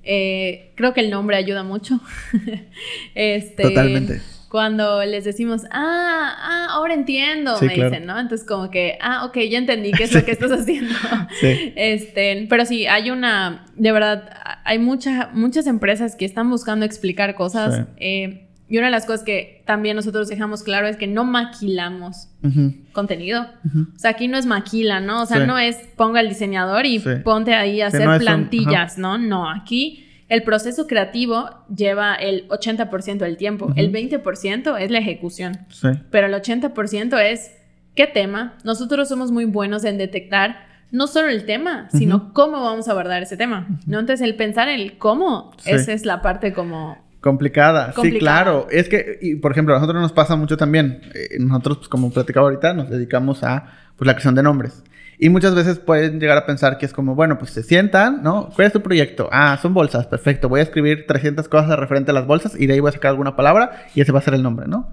[0.04, 2.00] Eh, creo que el nombre ayuda mucho.
[3.16, 4.22] este, Totalmente.
[4.50, 7.90] Cuando les decimos, ah, ah, ahora entiendo, Sí, me claro.
[7.90, 8.18] dicen, ¿no?
[8.18, 10.94] Entonces como que, ah, ok, ya entendí qué es lo que estás haciendo.
[11.42, 11.74] Sí.
[11.76, 14.30] Este, pero sí, hay una, de verdad,
[14.64, 17.76] hay mucha, muchas empresas que están buscando explicar cosas.
[17.76, 17.84] Sí.
[17.98, 22.30] eh, y una de las cosas que también nosotros dejamos claro es que no maquilamos
[22.44, 23.48] Ujú, contenido.
[23.96, 25.22] O sea, aquí no es maquila, ¿no?
[25.22, 25.48] O sea, Sí.
[25.48, 27.10] no es ponga el diseñador y Sí.
[27.24, 29.18] ponte ahí a hacer no es un- plantillas, ¿no?
[29.18, 33.66] No, aquí el proceso creativo lleva el 80% del tiempo.
[33.68, 33.74] Ujú.
[33.78, 35.54] El 20% es la ejecución.
[35.70, 35.88] Sí.
[36.12, 37.52] Pero el 80% es
[37.96, 38.58] qué tema.
[38.66, 43.22] Nosotros somos muy buenos en detectar no solo el tema, sino cómo vamos a abordar
[43.24, 43.68] ese tema.
[43.86, 44.00] ¿no?
[44.00, 46.98] Entonces, el pensar en el cómo, esa es la parte como...
[47.22, 48.20] Complicada, sí, Complicada.
[48.20, 48.68] claro.
[48.70, 51.02] Es que, y, por ejemplo, a nosotros nos pasa mucho también.
[51.14, 53.66] eh, nosotros, pues, como platicaba ahorita, nos dedicamos a
[53.96, 54.84] pues, la creación de nombres.
[55.20, 58.50] Y muchas veces pueden llegar a pensar que es como, bueno, pues se sientan, ¿no?
[58.56, 59.30] ¿Cuál es tu proyecto?
[59.32, 60.48] Ah, son bolsas, perfecto.
[60.48, 63.10] Voy a escribir 300 cosas referente a las bolsas y de ahí voy a sacar
[63.10, 64.90] alguna palabra y ese va a ser el nombre, ¿no?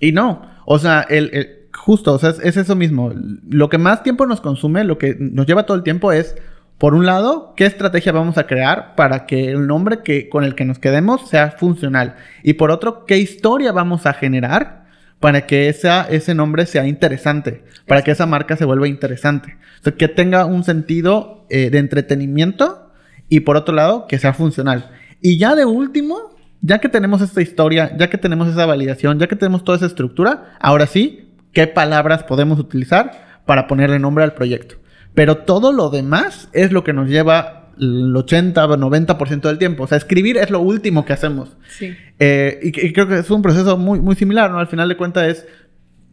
[0.00, 3.12] Y no, o sea, el, justo, o sea, es, eso mismo.
[3.48, 6.34] Lo que más tiempo nos consume, lo que nos lleva todo el tiempo es,
[6.82, 10.56] por un lado, qué estrategia vamos a crear para que el nombre que, con el
[10.56, 12.16] que nos quedemos sea funcional.
[12.42, 14.86] Y por otro, qué historia vamos a generar
[15.20, 19.58] para que ese nombre sea interesante, para que esa marca se vuelva interesante.
[19.78, 22.90] O sea, que tenga un sentido eh, de entretenimiento
[23.28, 24.90] y por otro lado, que sea funcional.
[25.20, 29.28] Y ya de último, ya que tenemos esta historia, ya que tenemos esa validación, ya
[29.28, 34.34] que tenemos toda esa estructura, ahora sí, ¿qué palabras podemos utilizar para ponerle nombre al
[34.34, 34.81] proyecto?
[35.14, 39.84] Pero todo lo demás es lo que nos lleva el 80 o 90% del tiempo.
[39.84, 41.56] O sea, escribir es lo último que hacemos.
[41.68, 41.94] Sí.
[42.18, 44.58] Eh, y, creo que es un proceso muy, muy similar, ¿no?
[44.58, 45.46] Al final de cuentas es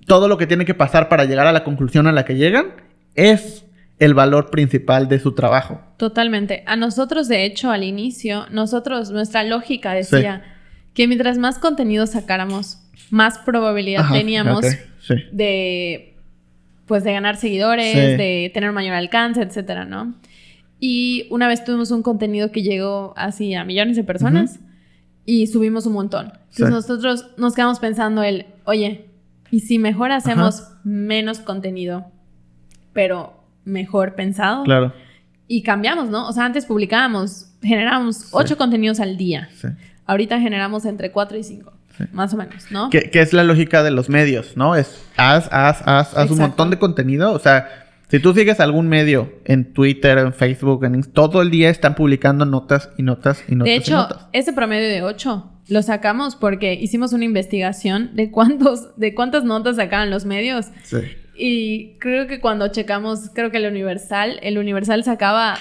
[0.05, 2.73] todo lo que tiene que pasar para llegar a la conclusión a la que llegan
[3.15, 3.65] es
[3.99, 5.81] el valor principal de su trabajo.
[5.97, 6.63] Totalmente.
[6.65, 10.43] A nosotros, de hecho, al inicio, nosotros, nuestra lógica decía
[10.93, 14.65] que mientras más contenido sacáramos, más probabilidad teníamos
[15.31, 16.08] de
[16.89, 20.15] pues de ganar seguidores, de tener mayor alcance, etcétera, ¿no?
[20.79, 24.59] Y una vez tuvimos un contenido que llegó así a millones de personas
[25.23, 26.33] y subimos un montón.
[26.49, 29.05] Entonces nosotros nos quedamos pensando el, oye,
[29.51, 32.07] ¿y si mejor hacemos menos contenido,
[32.91, 33.35] pero
[33.65, 34.63] mejor pensado?
[34.63, 34.91] Claro.
[35.47, 36.27] Y cambiamos, ¿no?
[36.27, 39.47] O sea, antes publicábamos, generábamos ocho contenidos al día.
[40.07, 41.71] Ahorita generamos entre cuatro y cinco.
[42.11, 42.89] Más o menos, ¿no?
[42.89, 44.75] Que, es la lógica de los medios, ¿no?
[44.75, 47.33] Es haz, haz, haz, haz un montón de contenido.
[47.33, 47.67] O sea,
[48.09, 52.45] si tú sigues algún medio en Twitter, en Facebook, en todo el día están publicando
[52.45, 53.71] notas y notas y notas.
[53.71, 59.13] De hecho, ese promedio de 8 lo sacamos porque hicimos una investigación de cuántos, de
[59.13, 60.67] cuántas notas sacaban los medios.
[60.83, 60.97] Sí.
[61.35, 65.57] Y creo que cuando checamos, creo que el Universal, el Universal sacaba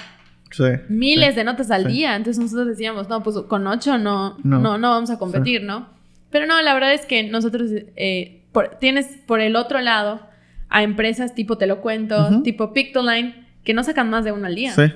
[0.89, 2.17] miles de notas al día.
[2.17, 5.98] Entonces nosotros decíamos, no, pues con 8 no, no, no, vamos a competir, ¿no?
[6.31, 8.45] Pero no, la verdad es que nosotros eh,
[8.81, 10.27] tienes por el otro lado
[10.69, 14.55] a empresas tipo Te lo cuento, tipo Pictoline, que no sacan más de uno al
[14.55, 14.73] día.
[14.73, 14.93] Sí.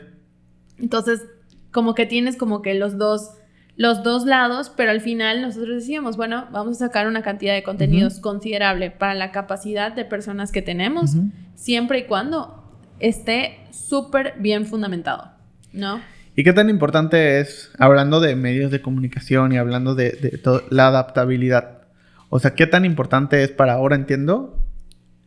[0.78, 1.22] Entonces,
[1.70, 3.30] como que tienes como que los dos,
[3.76, 7.62] los dos lados, pero al final nosotros decíamos, bueno, vamos a sacar una cantidad de
[7.62, 11.12] contenidos considerable para la capacidad de personas que tenemos,
[11.54, 12.62] siempre y cuando
[12.98, 15.32] esté súper bien fundamentado,
[15.72, 16.00] ¿no?
[16.34, 20.88] ¿Y qué tan importante es, hablando de medios de comunicación y hablando de, de la
[20.88, 21.82] adaptabilidad?
[22.30, 24.58] O sea, ¿qué tan importante es para ahora, entiendo,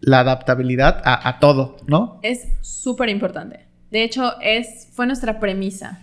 [0.01, 2.19] la adaptabilidad a, todo, ¿no?
[2.21, 3.65] Es súper importante.
[3.91, 5.99] De hecho, es, fue nuestra premisa.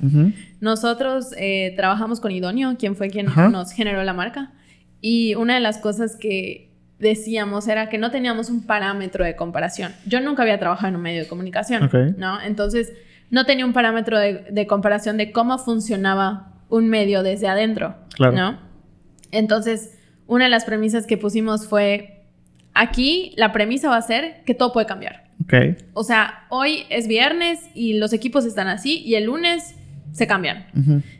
[0.61, 4.53] Nosotros eh, trabajamos con Idonio, quien fue quien nos generó la marca.
[5.01, 9.93] Y una de las cosas que decíamos era que no teníamos un parámetro de comparación.
[10.07, 12.41] Yo nunca había trabajado en un medio de comunicación, ¿no?
[12.41, 12.93] Entonces,
[13.33, 18.61] no tenía un parámetro de, comparación de cómo funcionaba un medio desde adentro, ¿no?
[19.33, 22.23] Entonces, una de las premisas que pusimos fue
[22.75, 25.25] Aquí la premisa va a ser que todo puede cambiar.
[25.45, 25.77] Okay.
[25.93, 29.75] O sea, hoy es viernes y los equipos están así y el lunes
[30.13, 30.67] se cambian.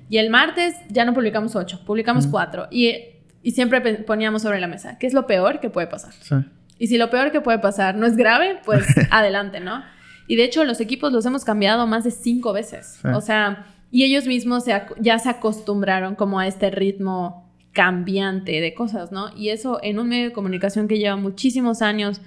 [0.09, 2.69] Y el martes ya no publicamos ocho, publicamos cuatro.
[2.71, 2.95] Y,
[3.43, 6.13] y, siempre poníamos sobre la mesa, ¿qué es lo peor que puede pasar?
[6.21, 6.37] Sí.
[6.79, 9.83] Y si lo peor que puede pasar no es grave, pues adelante, ¿no?
[10.27, 13.01] Y de hecho los equipos los hemos cambiado más de cinco veces.
[13.15, 14.65] O sea, y ellos mismos
[15.01, 19.35] ya se acostumbraron como a este ritmo cambiante de cosas, ¿no?
[19.37, 22.21] Y eso en un medio de comunicación que lleva muchísimos años,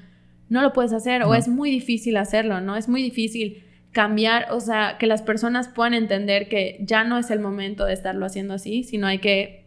[0.49, 2.75] no lo puedes hacer o es muy difícil hacerlo, ¿no?
[2.75, 7.31] Es muy difícil cambiar, o sea, que las personas puedan entender que ya no es
[7.31, 9.65] el momento de estarlo haciendo así, sino hay que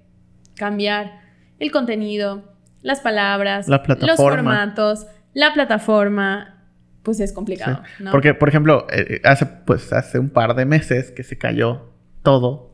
[0.54, 1.20] cambiar
[1.58, 2.44] el contenido,
[2.82, 6.57] las palabras, los formatos, la plataforma,
[7.08, 8.10] pues es complicado, ¿no?
[8.10, 11.90] Porque, por ejemplo, eh, hace, pues, hace un par de meses que se cayó
[12.22, 12.68] todo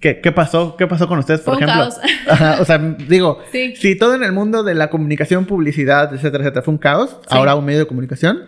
[0.00, 0.76] ¿Qué, pasó?
[0.76, 1.88] ¿Qué pasó con ustedes, por ejemplo?
[2.60, 6.74] o sea, digo, si todo en el mundo de la comunicación, publicidad, etcétera, etcétera, fue
[6.74, 8.44] un caos, ahora un medio de comunicación,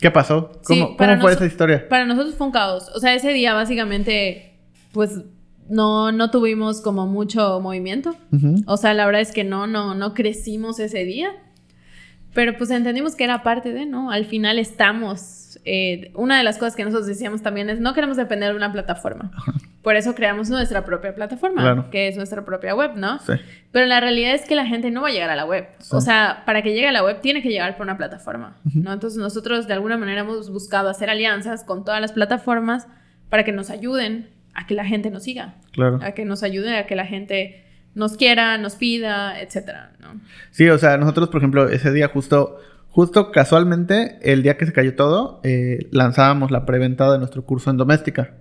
[0.00, 0.60] ¿qué pasó?
[0.64, 1.88] ¿Cómo, fue esa historia?
[1.88, 2.90] Para nosotros fue un caos.
[2.96, 4.56] O sea, ese día básicamente,
[4.90, 5.20] pues
[5.68, 8.16] no, no tuvimos como mucho movimiento.
[8.66, 11.30] O sea, la verdad es que no, no, no crecimos ese día.
[12.34, 14.10] Pero pues entendimos que era parte de, ¿no?
[14.10, 15.60] Al final estamos.
[15.64, 18.72] Eh, una de las cosas que nosotros decíamos también es no queremos depender de una
[18.72, 19.30] plataforma.
[19.82, 23.18] Por eso creamos nuestra propia plataforma, que es nuestra propia web, ¿no?
[23.18, 23.32] Sí.
[23.70, 25.66] Pero la realidad es que la gente no va a llegar a la web.
[25.90, 28.92] O sea, para que llegue a la web tiene que llegar por una plataforma, ¿no?
[28.92, 32.86] Entonces nosotros de alguna manera hemos buscado hacer alianzas con todas las plataformas
[33.28, 35.54] para que nos ayuden a que la gente nos siga.
[35.72, 35.98] Claro.
[36.02, 37.61] A que nos ayude a que la gente
[37.94, 40.20] nos quiera, nos pida, etcétera, ¿no?
[40.50, 42.58] Sí, o sea, nosotros, por ejemplo, ese día justo
[42.92, 47.70] justo casualmente, el día que se cayó todo, eh, lanzábamos la preventa de nuestro curso
[47.70, 48.34] en doméstica.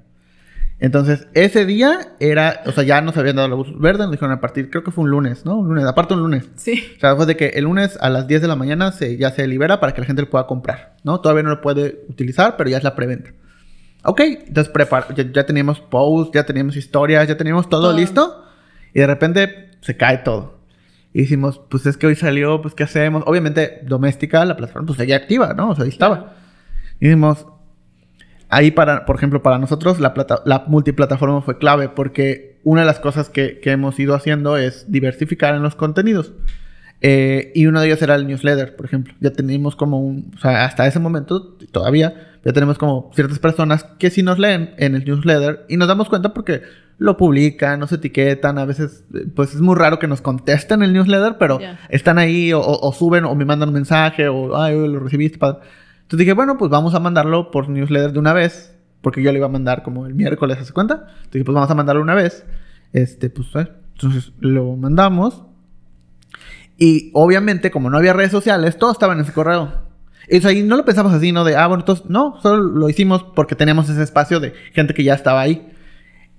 [0.79, 4.31] Entonces, ese día era, o sea, ya nos habían dado la luz verde, nos dijeron
[4.31, 5.57] a partir, creo que fue un lunes, ¿no?
[5.57, 6.49] Un lunes, aparte un lunes.
[6.55, 6.83] Sí.
[6.97, 9.29] O sea, fue de que el lunes a las 10 de la mañana se, ya
[9.29, 11.21] se libera para que la gente lo pueda comprar, ¿no?
[11.21, 13.31] Todavía no lo puede utilizar, pero ya es la preventa.
[14.03, 14.73] Ok, entonces
[15.15, 17.97] ya, ya teníamos posts, ya teníamos historias, ya teníamos todo, Todo.
[17.97, 18.43] listo.
[18.93, 20.59] Y de repente se cae todo.
[21.13, 23.23] Y dijimos, pues es que hoy salió, pues ¿qué hacemos?
[23.25, 25.69] Obviamente, doméstica, la plataforma, pues seguía activa, ¿no?
[25.71, 26.33] O sea, ahí estaba.
[26.99, 27.45] Y dijimos,
[28.49, 32.87] ahí para, por ejemplo, para nosotros la, plata- la multiplataforma fue clave porque una de
[32.87, 36.33] las cosas que, que hemos ido haciendo es diversificar en los contenidos.
[37.01, 39.13] Eh, y uno de ellos era el newsletter, por ejemplo.
[39.19, 43.83] Ya teníamos como un, o sea, hasta ese momento, todavía, ya tenemos como ciertas personas
[43.83, 46.61] que sí nos leen en el newsletter y nos damos cuenta porque
[46.99, 50.93] lo publican, nos etiquetan, a veces, eh, pues es muy raro que nos contesten el
[50.93, 51.79] newsletter, pero Ya.
[51.89, 55.59] están ahí o, o- suben o me mandan un mensaje o, ay, lo recibiste, padre.
[56.03, 59.39] Entonces dije, bueno, pues vamos a mandarlo por newsletter de una vez, porque yo le
[59.39, 61.05] iba a mandar como el miércoles, ¿se cuenta?
[61.07, 62.45] Entonces dije, pues vamos a mandarlo una vez.
[62.93, 65.43] Este, pues, eh, entonces lo mandamos.
[66.83, 69.71] Y obviamente, como no había redes sociales, todo estaba en ese correo.
[70.27, 71.43] Y o sea, y no lo pensamos así, ¿no?
[71.43, 75.03] De, ah, bueno, entonces, no, solo lo hicimos porque teníamos ese espacio de gente que
[75.03, 75.67] ya estaba ahí.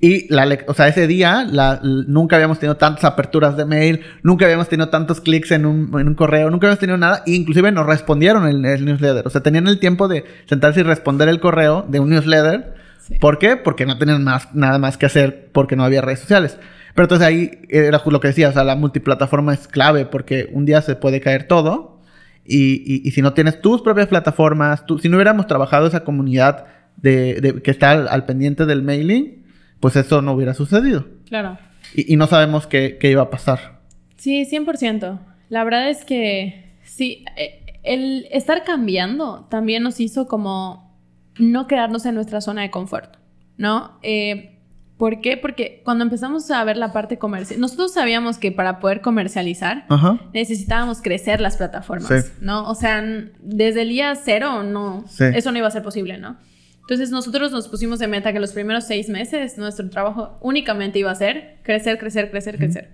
[0.01, 4.47] Y la, o sea, ese día la- nunca habíamos tenido tantas aperturas de mail, nunca
[4.47, 7.23] habíamos tenido tantos clics en un, en un correo, nunca habíamos tenido nada.
[7.25, 9.25] E inclusive nos respondieron en el newsletter.
[9.25, 12.75] O sea, tenían el tiempo de sentarse y responder el correo de un newsletter.
[12.99, 13.15] Sí.
[13.21, 13.57] ¿Por qué?
[13.57, 16.59] Porque no tenían más, nada más que hacer porque no había redes sociales.
[16.95, 20.67] Pero entonces ahí era lo que decía, o sea, la multiplataforma es clave porque un
[20.67, 22.01] día se puede caer todo
[22.45, 26.05] y, y- y si no tienes tus propias plataformas, tú- si no hubiéramos trabajado esa
[26.05, 26.67] comunidad
[26.97, 29.45] de, de- que está al, al pendiente del mailing,
[29.81, 31.07] pues eso no hubiera sucedido.
[31.29, 31.59] Claro.
[31.95, 33.81] Y, y no sabemos qué, qué iba a pasar.
[34.17, 35.19] Sí, 100%.
[35.49, 40.97] La verdad es que sí, eh, el estar cambiando también nos hizo como
[41.39, 43.17] no quedarnos en nuestra zona de confort,
[43.57, 43.99] ¿no?
[44.03, 44.59] Eh,
[45.03, 45.37] ¿Por qué?
[45.37, 50.21] Porque cuando empezamos a ver la parte comercial, nosotros sabíamos que para poder comercializar Ajá.
[50.33, 52.31] necesitábamos crecer las plataformas, Sí.
[52.41, 52.71] ¿no?
[52.71, 53.03] O sea,
[53.41, 55.25] desde el día cero, no, Sí.
[55.35, 56.37] eso no iba a ser posible, ¿no?
[56.83, 61.11] Entonces nosotros nos pusimos de meta que los primeros seis meses nuestro trabajo únicamente iba
[61.11, 62.91] a ser crecer, crecer, crecer, crecer.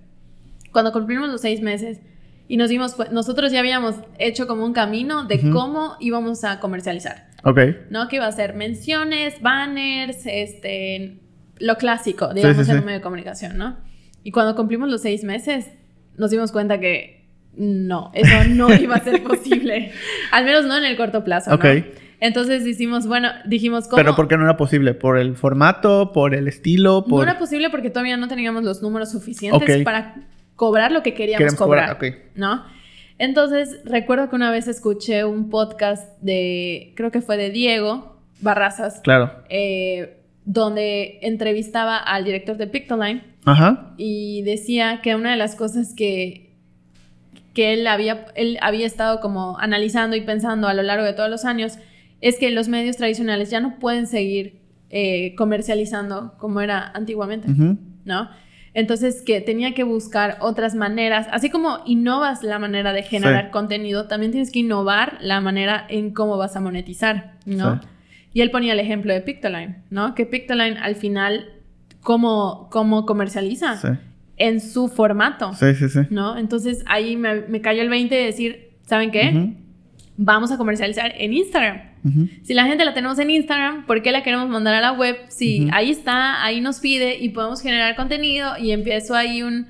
[0.71, 1.99] Cuando cumplimos los seis meses
[2.47, 7.27] y nos dimos nosotros ya habíamos hecho como un camino de cómo íbamos a comercializar,
[7.43, 7.59] Ok.
[7.91, 8.07] ¿no?
[8.07, 11.19] Que iba a ser menciones, banners, este,
[11.59, 12.79] lo clásico, digamos, sí, en sí.
[12.79, 13.77] un medio de comunicación, ¿no?
[14.23, 15.67] Y cuando cumplimos los seis meses,
[16.17, 19.91] nos dimos cuenta que no, eso no iba a ser posible.
[20.31, 21.55] Al menos no en el corto plazo, ¿no?
[21.55, 21.65] Ok.
[22.21, 23.95] Entonces hicimos, bueno, dijimos, ¿cómo?
[23.95, 24.93] Pero ¿por qué no era posible?
[24.93, 26.11] ¿Por el formato?
[26.11, 27.01] ¿Por el estilo?
[27.01, 27.23] No ¿Por...
[27.23, 30.15] era posible porque todavía no teníamos los números suficientes para
[30.55, 32.19] cobrar lo que queríamos cobrar, cobrar, ok.
[32.35, 32.65] ¿no?
[33.17, 38.99] Entonces, recuerdo que una vez escuché un podcast de, creo que fue de Diego Barrazas,
[39.01, 39.31] Claro.
[39.49, 43.93] eh, donde entrevistaba al director de Pictoline Ajá.
[43.97, 46.55] y decía que una de las cosas que,
[47.53, 51.29] que él, había, él había estado como analizando y pensando a lo largo de todos
[51.29, 51.77] los años
[52.21, 54.59] es que los medios tradicionales ya no pueden seguir
[54.89, 57.47] eh, comercializando como era antiguamente.
[58.05, 58.29] ¿no?
[58.73, 63.51] Entonces que tenía que buscar otras maneras, así como innovas la manera de generar Sí.
[63.51, 67.75] contenido, también tienes que innovar la manera en cómo vas a monetizar, ¿no?
[67.81, 67.87] Sí.
[68.33, 70.13] Y él ponía el ejemplo de Pictoline, ¿no?
[70.15, 71.49] Que Pictoline al final,
[72.01, 73.77] ¿cómo, cómo comercializa?
[73.77, 73.87] Sí.
[74.37, 75.99] En su formato, Sí, sí, sí.
[76.09, 76.37] ¿no?
[76.37, 79.53] Entonces ahí me, me cayó el 20 de decir, ¿saben qué?
[80.15, 81.81] Vamos a comercializar en Instagram.
[82.43, 85.17] Si la gente la tenemos en Instagram, ¿por qué la queremos mandar a la web?
[85.27, 89.67] Si ahí está, ahí nos pide y podemos generar contenido y empiezo ahí un,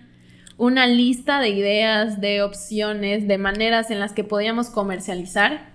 [0.57, 5.69] una lista de ideas, de opciones, de maneras en las que podíamos comercializar.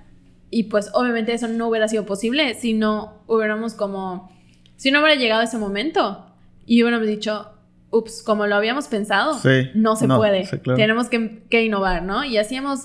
[0.57, 4.31] Y pues obviamente eso no hubiera sido posible si no hubiéramos como,
[4.77, 6.27] si no hubiera llegado ese momento
[6.65, 7.51] y hubiéramos dicho,
[7.91, 9.71] ups, como lo habíamos pensado, Sí.
[9.75, 10.45] no se No, puede.
[10.47, 10.77] sí, claro.
[10.79, 12.25] Tenemos que, que innovar, ¿no?
[12.25, 12.85] Y así hemos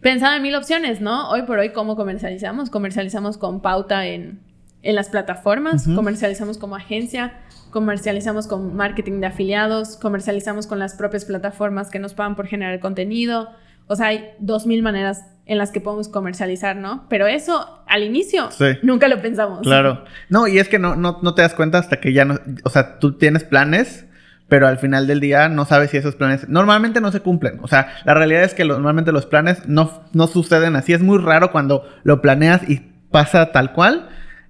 [0.00, 1.28] pensado en mil opciones, ¿no?
[1.28, 2.70] Hoy por hoy, ¿cómo comercializamos?
[2.70, 4.40] Comercializamos con pauta en,
[4.82, 7.34] en las plataformas, comercializamos como agencia,
[7.72, 12.80] comercializamos con marketing de afiliados, comercializamos con las propias plataformas que nos pagan por generar
[12.80, 13.50] contenido.
[13.86, 17.06] O sea, hay dos mil maneras en las que podemos comercializar, ¿no?
[17.08, 18.66] Pero eso, al inicio, Sí.
[18.82, 19.60] nunca lo pensamos.
[19.62, 20.04] Claro.
[20.28, 22.36] No, y es que no, no, no te das cuenta hasta que ya no.
[22.64, 24.06] O sea, tú tienes planes,
[24.48, 26.48] pero al final del día no sabes si esos planes.
[26.48, 27.58] Normalmente no se cumplen.
[27.62, 30.92] O sea, la realidad es que lo- normalmente los planes no, no suceden así.
[30.92, 34.08] Es muy raro cuando lo planeas y pasa tal cual.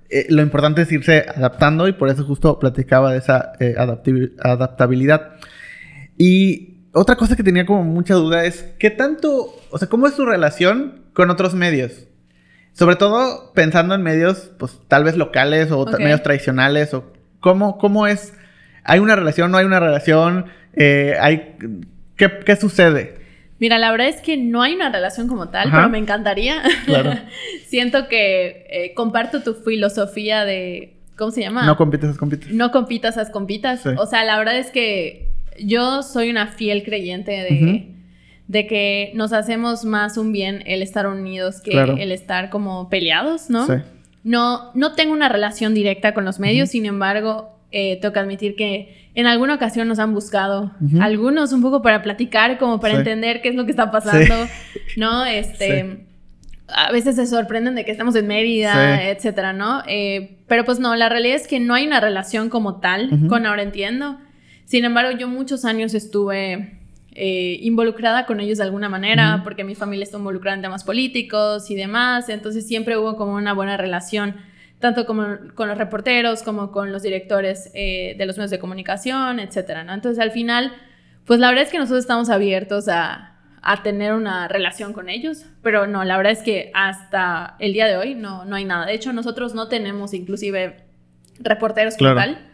[0.09, 4.33] Eh, lo importante es irse adaptando y por eso justo platicaba de esa eh, adaptabil-
[4.41, 5.33] adaptabilidad.
[6.19, 10.17] Y otra cosa que tenía como mucha duda es, ¿qué tanto, o sea, cómo es
[10.17, 12.07] tu relación con otros medios.
[12.73, 18.07] Sobre todo pensando en medios, pues tal vez locales o medios tradicionales o cómo, cómo
[18.07, 18.35] es.
[18.85, 19.51] ¿Hay una relación?
[19.51, 20.47] ¿No hay una relación?
[20.75, 21.57] Eh, hay,
[22.17, 23.17] ¿qué, qué sucede?
[23.59, 25.79] Mira, la verdad es que no hay una relación como tal, Ajá.
[25.79, 26.63] pero me encantaría.
[26.85, 27.15] Claro.
[27.67, 31.65] Siento que eh, comparto tu filosofía de, ¿cómo se llama?
[31.65, 32.53] No compites, compites.
[32.53, 33.81] no compitas, haz compitas.
[33.81, 33.91] Sí.
[33.97, 35.26] O sea, la verdad es que
[35.63, 37.95] yo soy una fiel creyente de,
[38.49, 41.97] de que nos hacemos más un bien el estar unidos que Claro.
[41.99, 43.67] el estar como peleados, ¿no?
[43.67, 43.73] Sí.
[44.25, 48.57] No, no tengo una relación directa con los medios, sin embargo, eh, tengo que admitir
[48.57, 52.99] que en alguna ocasión nos han buscado, algunos un poco para platicar, como para Sí.
[52.99, 54.35] entender qué es lo que está pasando,
[54.97, 55.25] ¿no?
[55.25, 56.07] Este,
[56.69, 59.83] a veces se sorprenden de que estamos en Mérida, etcétera, ¿no?
[59.87, 63.47] Eh, pero pues no, la realidad es que no hay una relación como tal con
[63.47, 64.19] Ahora Entiendo.
[64.67, 66.79] Sin embargo, yo muchos años estuve
[67.13, 71.71] eh, involucrada con ellos de alguna manera, porque mi familia está involucrada en temas políticos
[71.71, 74.37] y demás, entonces siempre hubo como una buena relación,
[74.81, 79.39] tanto como con los reporteros como con los directores eh, de los medios de comunicación,
[79.41, 79.95] etcétera, ¿no?
[79.95, 80.75] Entonces al final,
[81.25, 85.47] pues la verdad es que nosotros estamos abiertos a, a tener una relación con ellos,
[85.63, 88.85] pero no, la verdad es que hasta el día de hoy no, no hay nada.
[88.85, 90.85] De hecho, nosotros no tenemos inclusive
[91.39, 92.33] reporteros como Claro.
[92.33, 92.47] tal.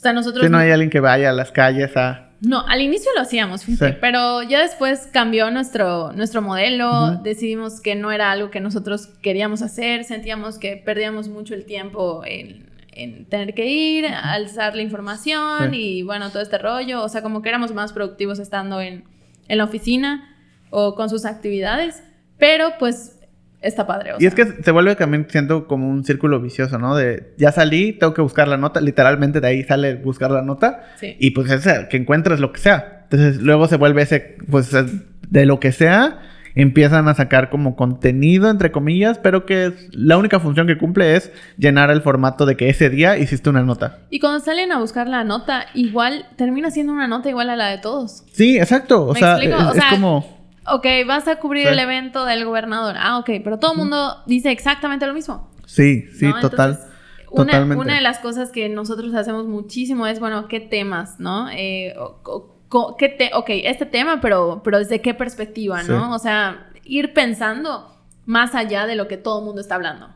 [0.00, 0.42] O sea, nosotros...
[0.46, 2.30] Si no hay alguien que vaya a las calles a...
[2.40, 3.98] No, al inicio lo hacíamos, fíjate, Sí.
[4.00, 9.60] pero ya después cambió nuestro, nuestro modelo, decidimos que no era algo que nosotros queríamos
[9.60, 15.70] hacer, sentíamos que perdíamos mucho el tiempo en, en tener que ir, alzar la información
[15.72, 15.98] Sí.
[15.98, 19.04] y bueno, todo este rollo, o sea, como que éramos más productivos estando en,
[19.48, 20.34] en la oficina
[20.70, 22.02] o con sus actividades,
[22.38, 23.18] pero pues
[23.62, 24.12] está padre.
[24.14, 26.96] o Y es que se vuelve también siendo como un círculo vicioso, ¿no?
[26.96, 30.82] De ya salí, tengo que buscar la nota, literalmente de ahí sale buscar la nota
[30.96, 31.16] Sí.
[31.18, 33.00] y pues es que encuentres lo que sea.
[33.04, 34.84] Entonces luego se vuelve ese, pues eh,
[35.28, 36.20] de lo que sea,
[36.56, 41.14] empiezan a sacar como contenido, entre comillas, pero que es- la única función que cumple
[41.16, 43.98] es llenar el formato de que ese día hiciste una nota.
[44.10, 47.68] Y cuando salen a buscar la nota, igual termina siendo una nota igual a la
[47.68, 48.24] de todos.
[48.32, 49.06] Sí, exacto.
[49.06, 49.56] O ¿Me sea, explico?
[49.58, 50.39] es, O es sea, como...
[50.66, 51.72] Ok, vas a cubrir Sí.
[51.72, 52.96] el evento del gobernador.
[52.98, 55.50] Ah, ok, pero todo el mundo dice exactamente lo mismo.
[55.66, 56.40] Sí, sí, ¿no?
[56.40, 56.70] total.
[56.72, 56.90] Entonces,
[57.30, 57.82] una, totalmente.
[57.84, 61.48] una de las cosas que nosotros hacemos muchísimo es, bueno, ¿qué temas, no?
[61.50, 65.90] Eh, o- o- co- ¿qué te, ok, este tema, pero, pero ¿desde qué perspectiva, Sí.
[65.92, 66.14] no?
[66.14, 67.96] O sea, ir pensando
[68.26, 70.08] más allá de lo que todo el mundo está hablando.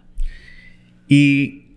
[1.09, 1.76] ¿Y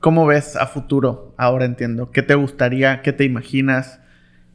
[0.00, 1.34] cómo ves a futuro?
[1.36, 2.10] Ahora entiendo.
[2.10, 3.02] ¿Qué te gustaría?
[3.02, 4.00] ¿Qué te imaginas?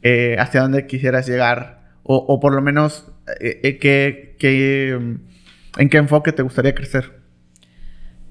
[0.02, 1.78] Eh, ¿Hacia dónde quisieras llegar?
[2.02, 6.74] O, o por lo menos, eh, eh, ¿qué, qué, mm, ¿en qué enfoque te gustaría
[6.74, 7.18] crecer?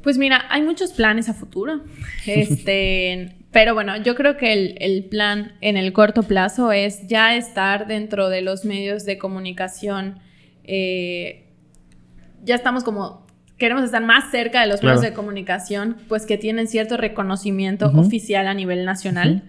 [0.03, 1.81] Pues mira, hay muchos planes a futuro.
[2.25, 7.35] Este, pero bueno, yo creo que el, el plan en el corto plazo es ya
[7.35, 10.19] estar dentro de los medios de comunicación.
[10.63, 11.43] eh,
[12.43, 13.25] ya estamos como,
[13.57, 14.95] queremos estar más cerca de los Claro.
[14.97, 19.43] medios de comunicación, pues que tienen cierto reconocimiento oficial a nivel nacional.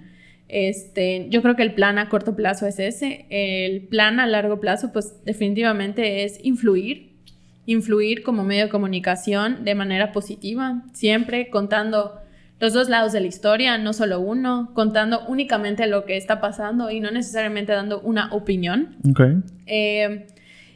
[0.48, 3.26] Este, yo creo que el plan a corto plazo es ese.
[3.30, 7.12] El plan a largo plazo, pues definitivamente es influir,
[7.66, 12.14] influir como medio de comunicación de manera positiva, siempre contando
[12.60, 16.90] los dos lados de la historia, no solo uno, contando únicamente lo que está pasando
[16.90, 18.96] y no necesariamente dando una opinión.
[19.08, 19.20] Ok.
[19.66, 20.26] Eh,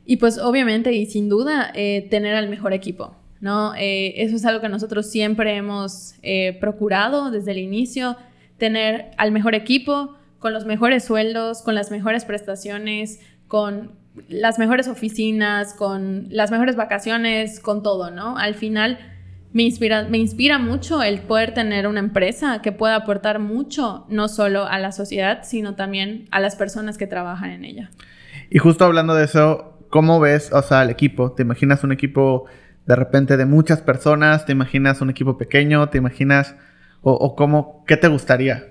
[0.04, 3.74] y pues obviamente y sin duda eh, tener al mejor equipo, ¿no?
[3.74, 8.16] Eh, eso es algo que nosotros siempre hemos eh, procurado desde el inicio,
[8.62, 13.90] tener al mejor equipo, con los mejores sueldos, con las mejores prestaciones, con
[14.28, 18.38] las mejores oficinas, con las mejores vacaciones, con todo, ¿no?
[18.38, 19.00] Al final
[19.52, 24.28] me inspira, me inspira mucho el poder tener una empresa que pueda aportar mucho, no
[24.28, 27.90] solo a la sociedad, sino también a las personas que trabajan en ella.
[28.48, 31.32] Y justo hablando de eso, ¿cómo ves, o sea, el equipo?
[31.32, 32.44] ¿Te imaginas un equipo
[32.86, 34.46] de repente de muchas personas?
[34.46, 35.88] ¿Te imaginas un equipo pequeño?
[35.88, 36.54] ¿Te imaginas,
[37.02, 38.64] o, o cómo, qué te gustaría?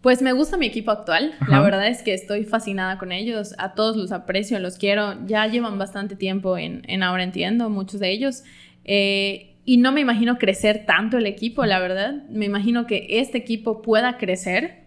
[0.00, 1.34] Pues me gusta mi equipo actual.
[1.46, 3.54] La verdad es que estoy fascinada con ellos.
[3.58, 5.26] A todos los aprecio, los quiero.
[5.26, 8.42] Ya llevan bastante tiempo en, en Ahora Entiendo, muchos de ellos.
[8.84, 12.24] Eh, y no me imagino crecer tanto el equipo, la verdad.
[12.30, 14.84] Me imagino que este equipo pueda crecer,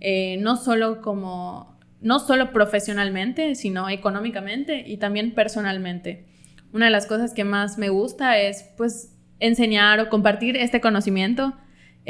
[0.00, 6.26] eh, no solo como, no solo profesionalmente, sino económicamente y también personalmente.
[6.72, 11.54] Una de las cosas que más me gusta es, pues, enseñar o compartir este conocimiento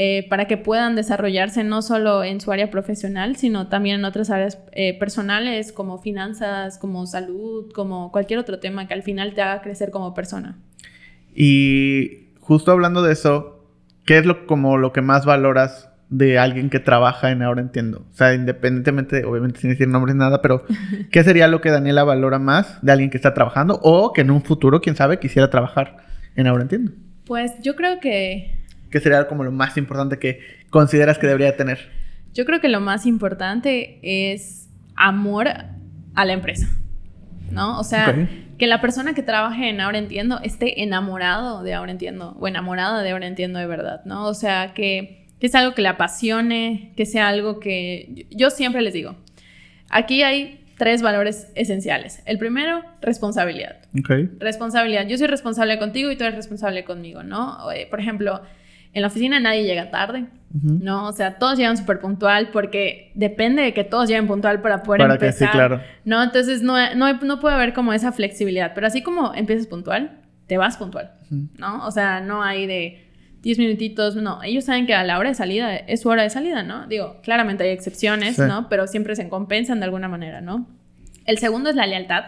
[0.00, 4.30] eh, para que puedan desarrollarse no solo en su área profesional, sino también en otras
[4.30, 9.42] áreas eh, personales como finanzas, como salud, como cualquier otro tema que al final te
[9.42, 10.56] haga crecer como persona.
[11.34, 13.66] Y justo hablando de eso,
[14.04, 18.06] ¿qué es lo, como lo que más valoras de alguien que trabaja en Ahora Entiendo?
[18.08, 20.62] O sea, independientemente, obviamente sin decir nombres nada, pero
[21.10, 24.30] ¿qué sería lo que Daniela valora más de alguien que está trabajando o que en
[24.30, 25.96] un futuro, quién sabe, quisiera trabajar
[26.36, 26.92] en Ahora Entiendo?
[27.24, 28.57] Pues yo creo que...
[28.90, 31.90] ¿Qué sería como lo más importante que consideras que debería tener?
[32.34, 35.48] Yo creo que lo más importante es amor
[36.14, 36.68] a la empresa,
[37.50, 37.78] ¿no?
[37.78, 38.28] O sea,
[38.58, 43.02] que la persona que trabaje en Ahora Entiendo esté enamorado de Ahora Entiendo o enamorada
[43.02, 44.26] de Ahora Entiendo de verdad, ¿no?
[44.26, 48.26] O sea, que, que es algo que le apasione, que sea algo que...
[48.30, 49.16] Yo siempre les digo,
[49.90, 52.22] aquí hay tres valores esenciales.
[52.24, 53.76] El primero, responsabilidad.
[53.98, 54.10] Ok.
[54.38, 55.06] Responsabilidad.
[55.06, 57.70] Yo soy responsable contigo y tú eres responsable conmigo, ¿no?
[57.72, 58.42] Eh, Por ejemplo,
[58.92, 60.26] en la oficina nadie llega tarde.
[60.62, 61.06] ¿no?
[61.08, 65.02] O sea, todos llegan súper puntual porque depende de que todos lleguen puntual para poder
[65.02, 65.50] Para que sí, empezar.
[65.52, 65.82] claro.
[66.06, 66.22] ¿No?
[66.22, 68.72] Entonces no, no, no puede haber como esa flexibilidad.
[68.74, 71.12] Pero así como empiezas puntual, te vas puntual.
[71.58, 71.86] ¿no?
[71.86, 73.04] O sea, no hay de
[73.42, 74.42] 10 minutitos, no.
[74.42, 76.86] Ellos saben que a la hora de salida es su hora de salida, ¿no?
[76.86, 78.42] Digo, claramente hay excepciones, Sí.
[78.48, 78.68] ¿no?
[78.70, 80.66] Pero siempre se compensan de alguna manera, ¿no?
[81.26, 82.24] El segundo es la lealtad.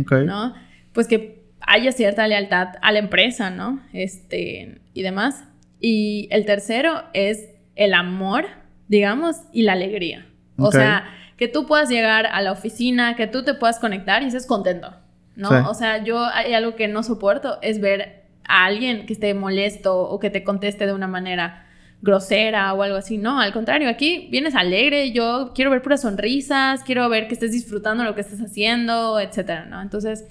[0.00, 0.12] Ok.
[0.24, 0.54] ¿no?
[0.92, 3.80] Pues que haya cierta lealtad a la empresa, ¿no?
[3.92, 5.42] Este, y demás.
[5.80, 8.46] Y el tercero es el amor,
[8.88, 10.26] digamos, y la alegría.
[10.56, 11.04] O sea,
[11.36, 14.92] que tú puedas llegar a la oficina, que tú te puedas conectar y estés contento,
[15.36, 15.50] ¿no?
[15.50, 15.54] Sí.
[15.68, 20.00] O sea, yo hay algo que no soporto es ver a alguien que esté molesto
[20.00, 21.66] o que te conteste de una manera
[22.02, 23.18] grosera o algo así.
[23.18, 27.52] No, al contrario, aquí vienes alegre, yo quiero ver puras sonrisas, quiero ver que estés
[27.52, 29.80] disfrutando lo que estás haciendo, etcétera, ¿no?
[29.80, 30.26] Entonces,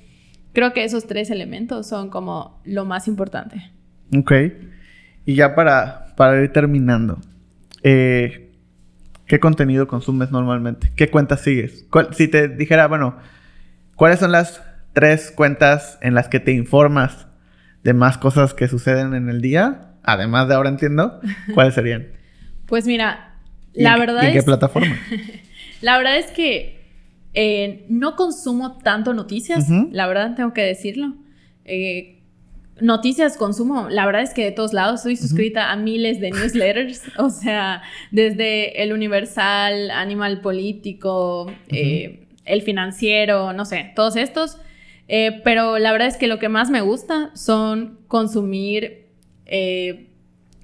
[0.54, 3.72] creo que esos tres elementos son como lo más importante.
[4.18, 4.32] Ok.
[5.28, 7.19] Y ya para, para ir terminando,
[7.84, 8.49] eh,
[9.28, 10.89] ¿qué contenido consumes normalmente?
[10.95, 11.86] ¿Qué cuentas sigues?
[11.91, 13.17] ¿Cuál- si te dijera, bueno,
[13.95, 14.63] ¿cuáles son las
[14.93, 17.28] tres cuentas en las que te informas
[17.84, 19.91] de más cosas que suceden en el día?
[20.03, 21.19] Además de ahora entiendo,
[21.53, 22.07] ¿cuáles serían?
[22.65, 23.36] Pues mira,
[23.73, 24.95] ¿Y la en- verdad ¿y en qué plataforma?
[25.82, 26.80] La verdad es que
[27.36, 31.13] eh, no consumo tanto noticias, la verdad tengo que decirlo.
[31.65, 32.16] Eh,
[32.82, 37.03] noticias consumo, la verdad es que de todos lados estoy suscrita a miles de newsletters,
[37.17, 44.57] o sea, desde El Universal, Animal Político, eh, El Financiero, no sé, todos estos.
[45.07, 49.05] Eh, pero la verdad es que lo que más me gusta son consumir
[49.45, 50.07] eh,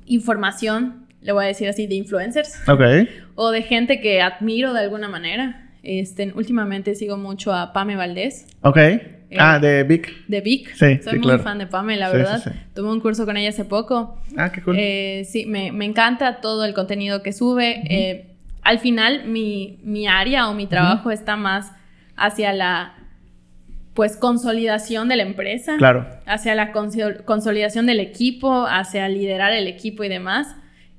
[0.06, 2.82] información, le voy a decir así, de influencers Ok.
[3.36, 5.63] o de gente que admiro de alguna manera.
[5.84, 8.78] Este, últimamente sigo mucho a Pame Valdés Ok.
[9.38, 10.10] ah, de Vic.
[10.30, 10.70] de Vic.
[10.76, 11.44] Sí, Soy sí, muy claro.
[11.44, 12.42] fan de Pame, la Sí, verdad.
[12.44, 12.56] sí, sí.
[12.74, 14.18] Tomé un curso con ella hace poco.
[14.38, 14.78] Ah, qué cool.
[14.80, 17.84] Eh, sí, me, me encanta todo el contenido que sube.
[17.90, 18.30] Eh,
[18.62, 21.72] al final, mi, mi área o mi trabajo está más
[22.16, 22.96] hacia la
[23.94, 26.08] pues consolidación de la empresa, claro.
[26.26, 30.48] hacia la consol- consolidación del equipo, hacia liderar el equipo y demás.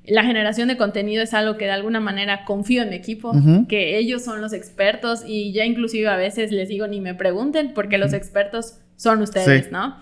[0.06, 3.32] La generación de contenido es algo que de alguna manera confío en mi equipo,
[3.68, 7.72] que ellos son los expertos y ya inclusive a veces les digo ni me pregunten
[7.74, 9.70] porque los expertos son ustedes, Sí.
[9.72, 9.96] ¿no?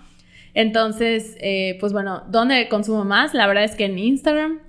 [0.53, 3.33] Entonces, eh, pues bueno, ¿dónde consumo más?
[3.33, 4.59] La verdad es que en Instagram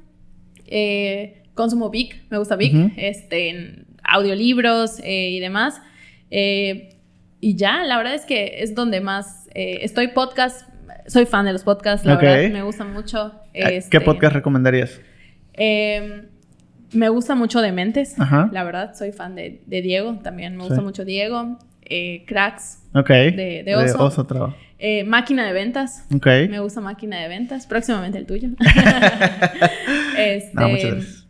[0.66, 5.80] eh, consumo Vic, me gusta Vic, este, en audiolibros eh, y demás.
[6.30, 6.96] Eh,
[7.40, 10.68] y ya, la verdad es que es donde más eh, estoy podcast.
[11.06, 13.32] Soy fan de los podcasts, la verdad, me gusta mucho.
[13.52, 15.00] ¿Qué este, podcast recomendarías?
[15.54, 16.24] Eh,
[16.92, 18.48] me gusta mucho Dementes, Ajá.
[18.52, 20.68] la verdad, soy fan de, de Diego, también me Sí.
[20.68, 21.58] gusta mucho Diego.
[21.86, 23.08] Eh, cracks, Ok.
[23.10, 24.24] de- de Oso.
[24.24, 24.54] trabajo.
[24.78, 26.26] Eh, máquina de ventas, Ok.
[26.48, 28.48] me gusta máquina de ventas, próximamente el tuyo.
[30.16, 31.26] Este, No, muchas gracias.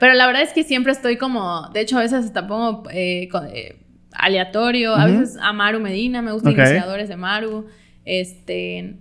[0.00, 3.28] Pero la verdad es que siempre estoy como, de hecho a veces hasta pongo eh,
[3.52, 3.76] eh,
[4.12, 6.58] aleatorio, a veces a Maru Medina, me gustan Ok.
[6.58, 7.66] iniciadores de Maru,
[8.04, 8.96] este,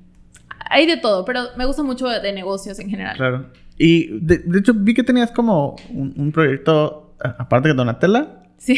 [0.70, 3.16] hay de todo, pero me gusta mucho de negocios en general.
[3.18, 3.50] Claro.
[3.78, 8.44] Y de, de hecho vi que tenías como un, un proyecto, aparte que Donatella.
[8.58, 8.76] Sí.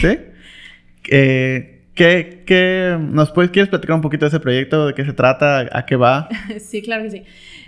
[1.10, 4.88] Eh, ¿qué, qué- nos puedes, quieres platicar un poquito de ese proyecto?
[4.88, 5.68] ¿De qué se trata?
[5.72, 6.30] ¿A qué va?
[6.60, 7.24] Sí, claro que sí.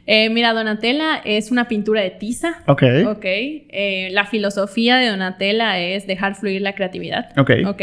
[0.06, 2.64] Eh, mira, Donatella es una pintura de tiza.
[2.68, 2.84] Ok.
[3.08, 3.26] Ok.
[3.26, 7.30] Eh, la filosofía de Donatella es dejar fluir la creatividad.
[7.38, 7.52] Ok.
[7.68, 7.82] Ok.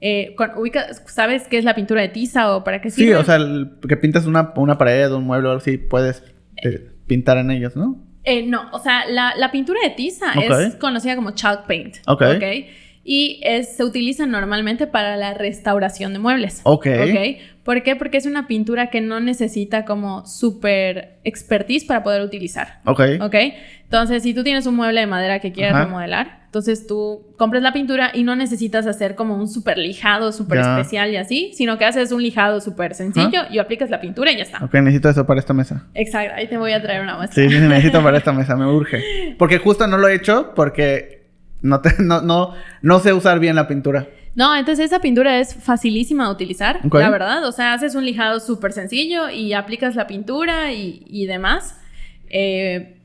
[0.00, 3.16] Eh, con- ubica- ¿Sabes qué es la pintura de tiza o para qué Sí, sirve?
[3.16, 6.22] o sea, el- que pintas una, una pared, un mueble o algo así, puedes
[7.08, 8.04] pintar en ellos, ¿no?
[8.24, 11.96] Eh, no, o sea, la, la pintura de tiza es conocida como chalk paint.
[12.06, 12.22] Ok.
[13.04, 16.60] Y es- se utiliza normalmente para la restauración de muebles.
[16.64, 16.86] Ok.
[17.00, 17.38] Ok.
[17.62, 17.96] ¿Por qué?
[17.96, 22.80] Porque es una pintura que no necesita como súper expertise para poder utilizar.
[22.84, 23.00] Ok.
[23.20, 23.34] ¿Ok?
[23.84, 25.84] Entonces, si tú tienes un mueble de madera que quieres Ajá.
[25.84, 30.58] remodelar, Entonces tú compras la pintura y no necesitas hacer como un súper lijado, súper
[30.58, 34.36] especial y así, sino que haces un lijado súper sencillo y aplicas la pintura y
[34.38, 34.64] ya está.
[34.64, 35.86] Ok, necesito eso para esta mesa.
[35.94, 37.42] Exacto, ahí te voy a traer una muestra.
[37.42, 39.36] Sí, sí, necesito para esta mesa, me urge.
[39.38, 41.28] Porque justo no lo he hecho porque
[41.62, 44.08] no, te- no, no, no sé usar bien la pintura.
[44.34, 47.44] No, entonces esa pintura es facilísima de utilizar, la verdad.
[47.46, 51.76] O sea, haces un lijado súper sencillo y aplicas la pintura y, y demás.
[52.30, 52.96] Eh,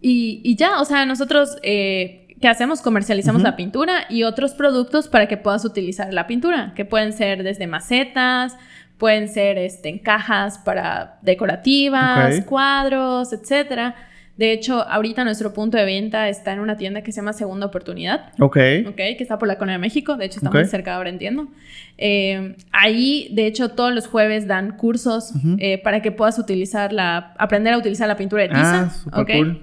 [0.00, 2.82] y, y ya, o sea, nosotros, eh, ¿qué hacemos?
[2.82, 7.42] Comercializamos la pintura y otros productos para que puedas utilizar la pintura, que pueden ser
[7.42, 8.54] desde macetas,
[8.98, 13.94] pueden ser este, en cajas para decorativas, cuadros, etcétera.
[14.36, 17.64] De hecho, ahorita nuestro punto de venta está en una tienda que se llama Segunda
[17.64, 18.30] Oportunidad.
[18.38, 18.58] Ok.
[18.88, 20.56] Ok, que está por la Colonia de México, de hecho está Ok.
[20.56, 21.48] muy cerca ahora entiendo.
[21.96, 27.32] Eh, ahí, de hecho, todos los jueves dan cursos eh, para que puedas utilizar la,
[27.38, 28.80] aprender a utilizar la pintura de tiza.
[28.82, 29.30] Ah, súper ok.
[29.32, 29.62] cool.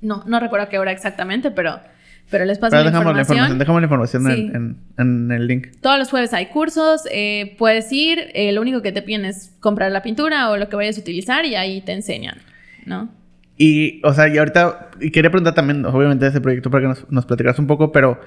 [0.00, 1.80] No, no recuerdo a qué hora exactamente, pero,
[2.30, 3.36] pero les paso Pero la dejamos la información.
[3.36, 4.50] información, dejamos la información Sí.
[4.54, 5.66] en, en- en el link.
[5.80, 9.54] Todos los jueves hay cursos, eh, puedes ir, eh, lo único que te piden es
[9.60, 12.38] comprar la pintura o lo que vayas a utilizar y ahí te enseñan,
[12.86, 13.08] ¿no?
[13.56, 16.88] Y, o sea, y ahorita, y quería preguntar también, obviamente, de ese proyecto para que
[16.88, 18.20] nos, nos platicaras un poco, pero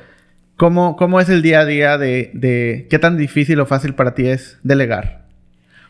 [0.56, 4.16] ¿cómo, cómo es el día a día de, de qué tan difícil o fácil para
[4.16, 5.26] ti es delegar?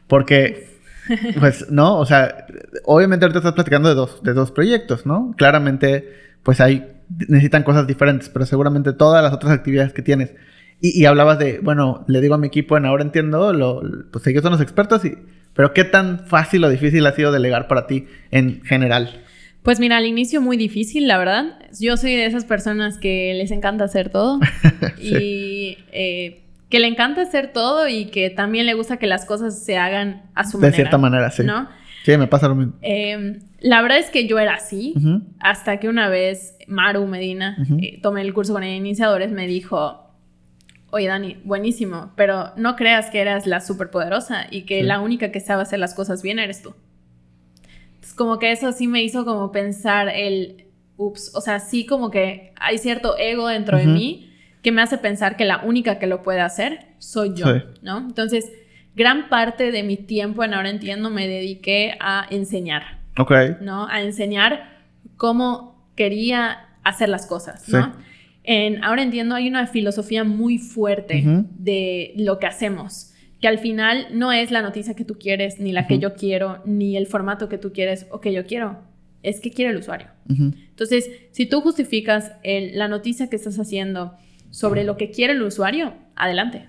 [0.07, 0.69] Porque,
[1.39, 1.97] pues, ¿no?
[1.99, 2.47] O sea,
[2.85, 5.35] obviamente ahorita estás platicando de dos, de dos proyectos, ¿no?
[5.37, 6.09] Claramente,
[6.43, 6.87] pues hay,
[7.27, 10.33] necesitan cosas diferentes, pero seguramente todas las otras actividades que tienes.
[10.81, 13.81] Y, y hablabas de, bueno, le digo a mi equipo en Ahora Entiendo, lo,
[14.11, 15.17] pues ellos son los expertos, y,
[15.53, 19.23] pero ¿qué tan fácil o difícil ha sido delegar para ti en general?
[19.63, 21.59] Pues mira, al inicio muy difícil, la verdad.
[21.79, 24.39] Yo soy de esas personas que les encanta hacer todo
[25.01, 29.63] y eh, que le encanta hacer todo y que también le gusta que las cosas
[29.63, 30.75] se hagan a su De manera.
[30.75, 31.43] cierta manera, sí.
[31.43, 31.67] ¿no?
[32.11, 32.73] Sí, me pasa lo mismo.
[32.81, 34.93] Eh, la verdad es que yo era así
[35.39, 40.03] hasta que una vez Maru Medina, eh, tomé el curso con ella iniciadores, me dijo,
[40.91, 44.85] oye Dani, buenísimo, pero no creas que eras la superpoderosa y que Sí.
[44.87, 46.73] la única que sabe hacer las cosas bien eres tú.
[47.95, 50.63] Entonces, como que eso sí me hizo como pensar el,
[50.95, 54.31] ups, o sea, sí como que hay cierto ego dentro de mí
[54.61, 57.61] que me hace pensar que la única que lo puede hacer soy yo, Sí.
[57.81, 57.97] ¿no?
[57.99, 58.45] Entonces,
[58.97, 62.97] gran parte de mi tiempo en Ahora Entiendo me dediqué a enseñar.
[63.17, 63.31] Ok.
[63.61, 63.87] ¿no?
[63.87, 64.77] A enseñar
[65.15, 67.71] cómo quería hacer las cosas, Sí.
[67.73, 67.93] ¿no?
[68.43, 71.45] En, ahora entiendo, hay una filosofía muy fuerte Ujú.
[71.59, 75.71] de lo que hacemos, que al final no es la noticia que tú quieres, ni
[75.73, 76.01] la que Ujú.
[76.03, 78.79] yo quiero, ni el formato que tú quieres o que yo quiero,
[79.21, 80.07] es que quiere el usuario.
[80.29, 80.53] Ujú.
[80.69, 84.15] Entonces, si tú justificas el- la noticia que estás haciendo
[84.49, 86.67] sobre lo que quiere el usuario, adelante.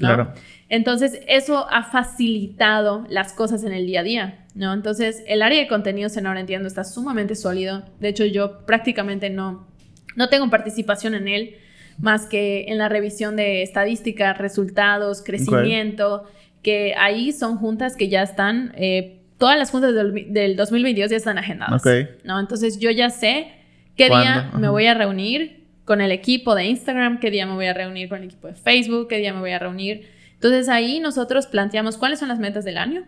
[0.00, 0.08] ¿no?
[0.08, 0.34] Claro.
[0.74, 4.74] Entonces, eso ha facilitado las cosas en el día a día, ¿no?
[4.74, 7.84] Entonces, el área de contenidos en Ahora Entiendo está sumamente sólido.
[8.00, 9.68] De hecho, yo prácticamente no,
[10.16, 11.54] no tengo participación en él,
[11.98, 16.24] más que en la revisión de estadísticas, resultados, crecimiento,
[16.60, 21.16] que ahí son juntas que ya están, eh, todas las juntas del, del 2022 ya
[21.16, 21.84] están agendadas.
[22.24, 22.40] ¿no?
[22.40, 23.46] Entonces, yo ya sé
[23.94, 27.66] qué día me voy a reunir con el equipo de Instagram, qué día me voy
[27.66, 30.13] a reunir con el equipo de Facebook, qué día me voy a reunir.
[30.44, 33.04] Entonces ahí nosotros planteamos cuáles son las metas del año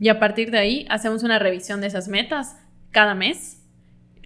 [0.00, 2.56] y a partir de ahí hacemos una revisión de esas metas
[2.90, 3.62] cada mes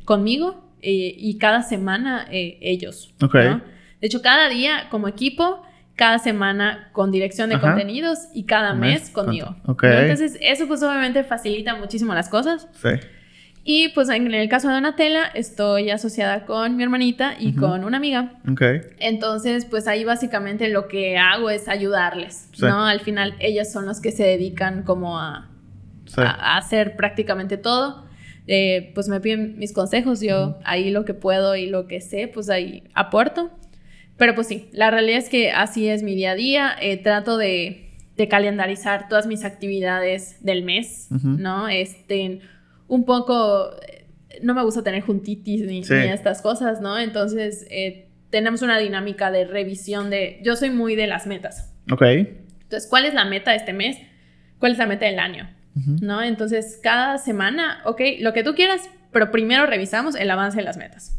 [0.07, 3.13] conmigo eh, y cada semana eh, ellos.
[3.23, 3.35] Ok.
[3.35, 3.57] ¿no?
[4.01, 5.63] De hecho, cada día como equipo,
[5.97, 7.67] cada semana con dirección de Ajá.
[7.73, 9.55] contenidos y cada mes, mes conmigo.
[9.67, 9.83] con- ok.
[9.83, 9.91] ¿no?
[9.91, 12.69] Entonces eso pues obviamente facilita muchísimo las cosas.
[12.81, 12.89] Sí.
[13.69, 17.61] Y pues en el caso de Donatella, estoy asociada con mi hermanita y Ujú.
[17.63, 18.35] con una amiga.
[18.49, 18.63] Ok.
[19.01, 22.63] Entonces, pues ahí básicamente lo que hago es ayudarles, Sí.
[22.65, 22.85] ¿no?
[22.87, 25.51] Al final ellas son las que se dedican como a,
[26.05, 26.21] Sí.
[26.21, 28.07] a- a hacer prácticamente todo.
[28.47, 32.29] Eh, pues me piden mis consejos, yo ahí lo que puedo y lo que sé,
[32.33, 33.51] pues ahí aporto.
[34.17, 36.77] Pero pues sí, la realidad es que así es mi día a día.
[36.81, 41.09] Eh, trato de, de calendarizar todas mis actividades del mes.
[41.11, 41.67] ¿no?
[41.69, 42.39] Este,
[42.89, 44.07] un poco, eh,
[44.43, 45.95] no me gusta tener juntitis ni, Sí.
[45.95, 46.99] ni estas cosas, ¿no?
[46.99, 51.73] Entonces, eh, tenemos una dinámica de revisión de, yo soy muy de las metas.
[51.91, 52.03] Ok.
[52.03, 53.97] Entonces, ¿cuál es la meta de este mes?
[54.59, 55.49] ¿Cuál es la meta del año?
[56.01, 56.23] ¿No?
[56.23, 60.79] Entonces, cada semana, ok, lo que tú quieras, pero primero revisamos el avance de las
[60.79, 61.19] metas.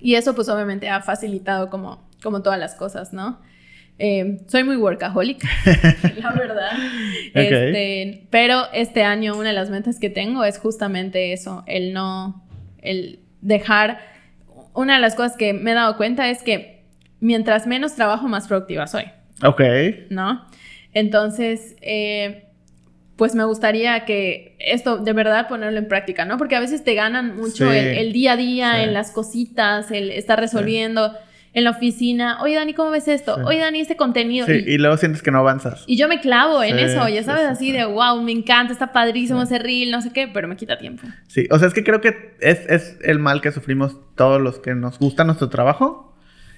[0.00, 3.40] Y eso, pues, obviamente ha facilitado como, como todas las cosas, ¿no?
[3.98, 5.42] Eh, soy muy workaholic,
[6.20, 6.72] la verdad.
[7.32, 12.44] Este, pero este año una de las metas que tengo es justamente eso, el no,
[12.82, 13.98] el dejar...
[14.76, 16.82] Una de las cosas que me he dado cuenta es que
[17.20, 19.04] mientras menos trabajo, más productiva soy.
[19.44, 19.60] Ok.
[20.10, 20.44] ¿no?
[20.92, 22.46] Entonces, eh,
[23.14, 26.38] pues me gustaría que esto de verdad ponerlo en práctica, ¿no?
[26.38, 27.76] Porque a veces te ganan mucho Sí.
[27.78, 28.82] el, el día a día, Sí.
[28.82, 31.12] en las cositas, el estar resolviendo
[31.54, 32.42] en la oficina.
[32.42, 33.36] Oye, Dani, ¿cómo ves esto?
[33.36, 33.42] Sí.
[33.46, 34.46] Oye, Dani, este contenido.
[34.46, 35.84] Sí, y, y luego sientes que no avanzas.
[35.86, 37.72] y yo me clavo en eso, ya sabes, sí, así sí.
[37.72, 41.06] de wow, me encanta, está padrísimo ese reel, no sé qué, pero me quita tiempo.
[41.28, 44.58] Sí, o sea, es que creo que es, es el mal que sufrimos todos los
[44.58, 46.14] que nos gusta nuestro trabajo.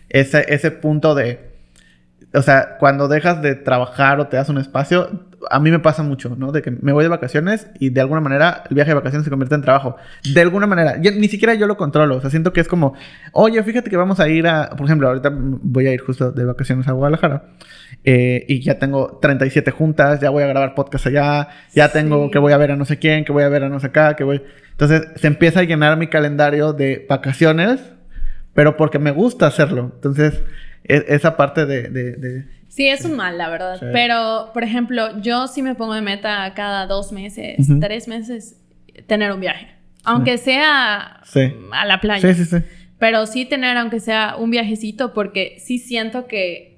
[0.08, 1.55] Ese, ese punto de,
[2.36, 6.02] o sea, cuando dejas de trabajar o te das un espacio, a mí me pasa
[6.02, 6.50] mucho, ¿no?
[6.52, 9.30] De que me voy de vacaciones y de alguna manera el viaje de vacaciones se
[9.30, 9.96] convierte en trabajo.
[10.34, 12.94] De alguna manera, yo- ni siquiera yo lo controlo, o sea, siento que es como,
[13.32, 16.44] oye, fíjate que vamos a ir a, por ejemplo, ahorita voy a ir justo de
[16.44, 17.44] vacaciones a Guadalajara.
[18.08, 22.30] eh, y ya tengo 37 juntas, ya voy a grabar podcast allá, ya tengo Sí.
[22.32, 23.88] que voy a ver a no sé quién, que voy a ver a no sé
[23.88, 24.42] acá, que voy...
[24.72, 27.80] Entonces se empieza a llenar mi calendario de vacaciones,
[28.54, 29.90] pero porque me gusta hacerlo.
[29.94, 30.40] Entonces,
[30.88, 31.82] e- esa parte de...
[31.88, 33.78] de- de- Sí, es un mal, la verdad.
[33.78, 33.86] Sí.
[33.92, 38.60] Pero, por ejemplo, yo sí me pongo de meta cada dos meses, tres meses,
[39.06, 39.68] tener un viaje.
[40.04, 41.20] Aunque sea
[41.72, 42.34] a la playa.
[42.34, 42.64] Sí, sí, sí.
[42.98, 46.76] Pero sí tener, aunque sea un viajecito, porque sí siento que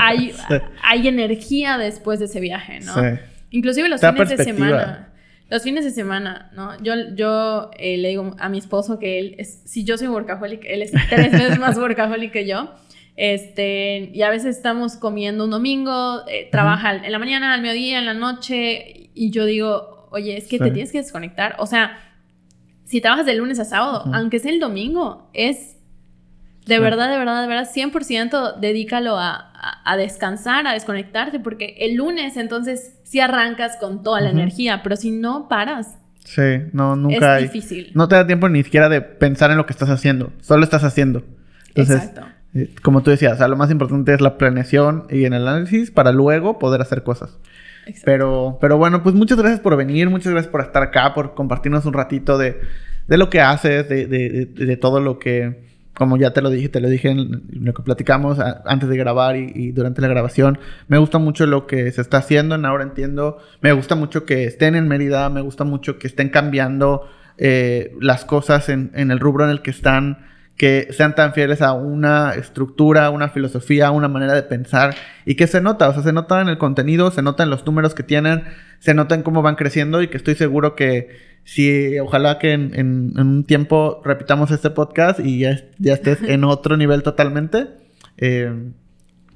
[0.00, 0.32] hay,
[0.82, 2.94] hay energía después de ese viaje, ¿no?
[2.94, 3.18] Sí.
[3.50, 5.08] Inclusive los fines de semana.
[5.52, 6.82] Los fines de semana, ¿no?
[6.82, 10.64] Yo, yo eh, le digo a mi esposo que él es, si yo soy workaholic,
[10.64, 12.70] él es tres veces más workaholic que yo.
[13.16, 17.98] Este, y a veces estamos comiendo un domingo, eh, trabaja en la mañana, al mediodía,
[17.98, 21.56] en la noche, y yo digo, oye, es que te tienes que desconectar.
[21.58, 21.98] O sea,
[22.84, 25.76] si trabajas de lunes a sábado, aunque sea el domingo, es
[26.66, 26.80] de Sí.
[26.80, 31.94] verdad, de verdad, de verdad, 100% dedícalo a, a- a descansar, a desconectarte, porque el
[31.96, 36.42] lunes entonces sí arrancas con toda la energía, pero si no paras, Sí,
[36.72, 37.42] no, nunca es hay...
[37.44, 37.90] difícil.
[37.94, 40.32] No te da tiempo ni siquiera de pensar en lo que estás haciendo.
[40.40, 41.24] Solo estás haciendo.
[41.68, 42.26] Entonces, Exacto.
[42.54, 45.90] eh, como tú decías, o sea, lo más importante es la planeación y el análisis
[45.90, 47.38] para luego poder hacer cosas.
[47.86, 48.02] exacto.
[48.04, 51.84] Pero, pero bueno, pues muchas gracias por venir, muchas gracias por estar acá, por compartirnos
[51.86, 52.60] un ratito de,
[53.08, 56.50] de lo que haces, de, de- de- de todo lo que, como ya te lo
[56.50, 60.08] dije, te lo dije en lo que platicamos antes de grabar y, y durante la
[60.08, 60.58] grabación.
[60.88, 63.38] Me gusta mucho lo que se está haciendo en Ahora Entiendo.
[63.60, 68.24] Me gusta mucho que estén en Mérida, me gusta mucho que estén cambiando eh, las
[68.24, 72.34] cosas en, en el rubro en el que están que sean tan fieles a una
[72.34, 74.94] estructura, una filosofía, una manera de pensar
[75.24, 77.64] y que se nota, o sea, se nota en el contenido, se nota en los
[77.66, 78.44] números que tienen,
[78.78, 82.70] se nota en cómo van creciendo y que estoy seguro que si ojalá que en,
[82.74, 87.02] en- en un tiempo repitamos este podcast y ya, es- ya estés en otro nivel
[87.02, 87.66] totalmente.
[88.18, 88.52] Eh,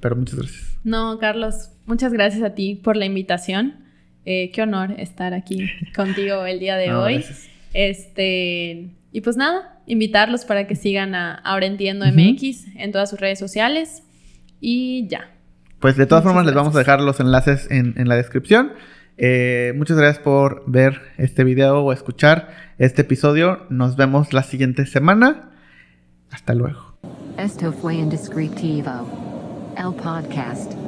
[0.01, 0.79] pero muchas gracias.
[0.85, 3.85] No, Carlos, muchas gracias a ti por la invitación.
[4.27, 7.15] Eh, qué honor estar aquí contigo el día de No, hoy.
[7.15, 7.49] gracias.
[7.73, 12.05] Este, y pues nada, invitarlos para que sigan a Ahora Entiendo.
[12.07, 14.03] MX en todas sus redes sociales.
[14.61, 15.31] Y ya.
[15.81, 18.73] Pues de todas Muchas formas les vamos a dejar los enlaces en, en la descripción.
[19.19, 23.67] Eh, muchas gracias por ver este video o escuchar este episodio.
[23.71, 25.51] Nos vemos la siguiente semana.
[26.31, 26.99] Hasta luego.
[27.39, 29.75] Esto fue Indescriptivo.
[29.77, 30.86] El podcast.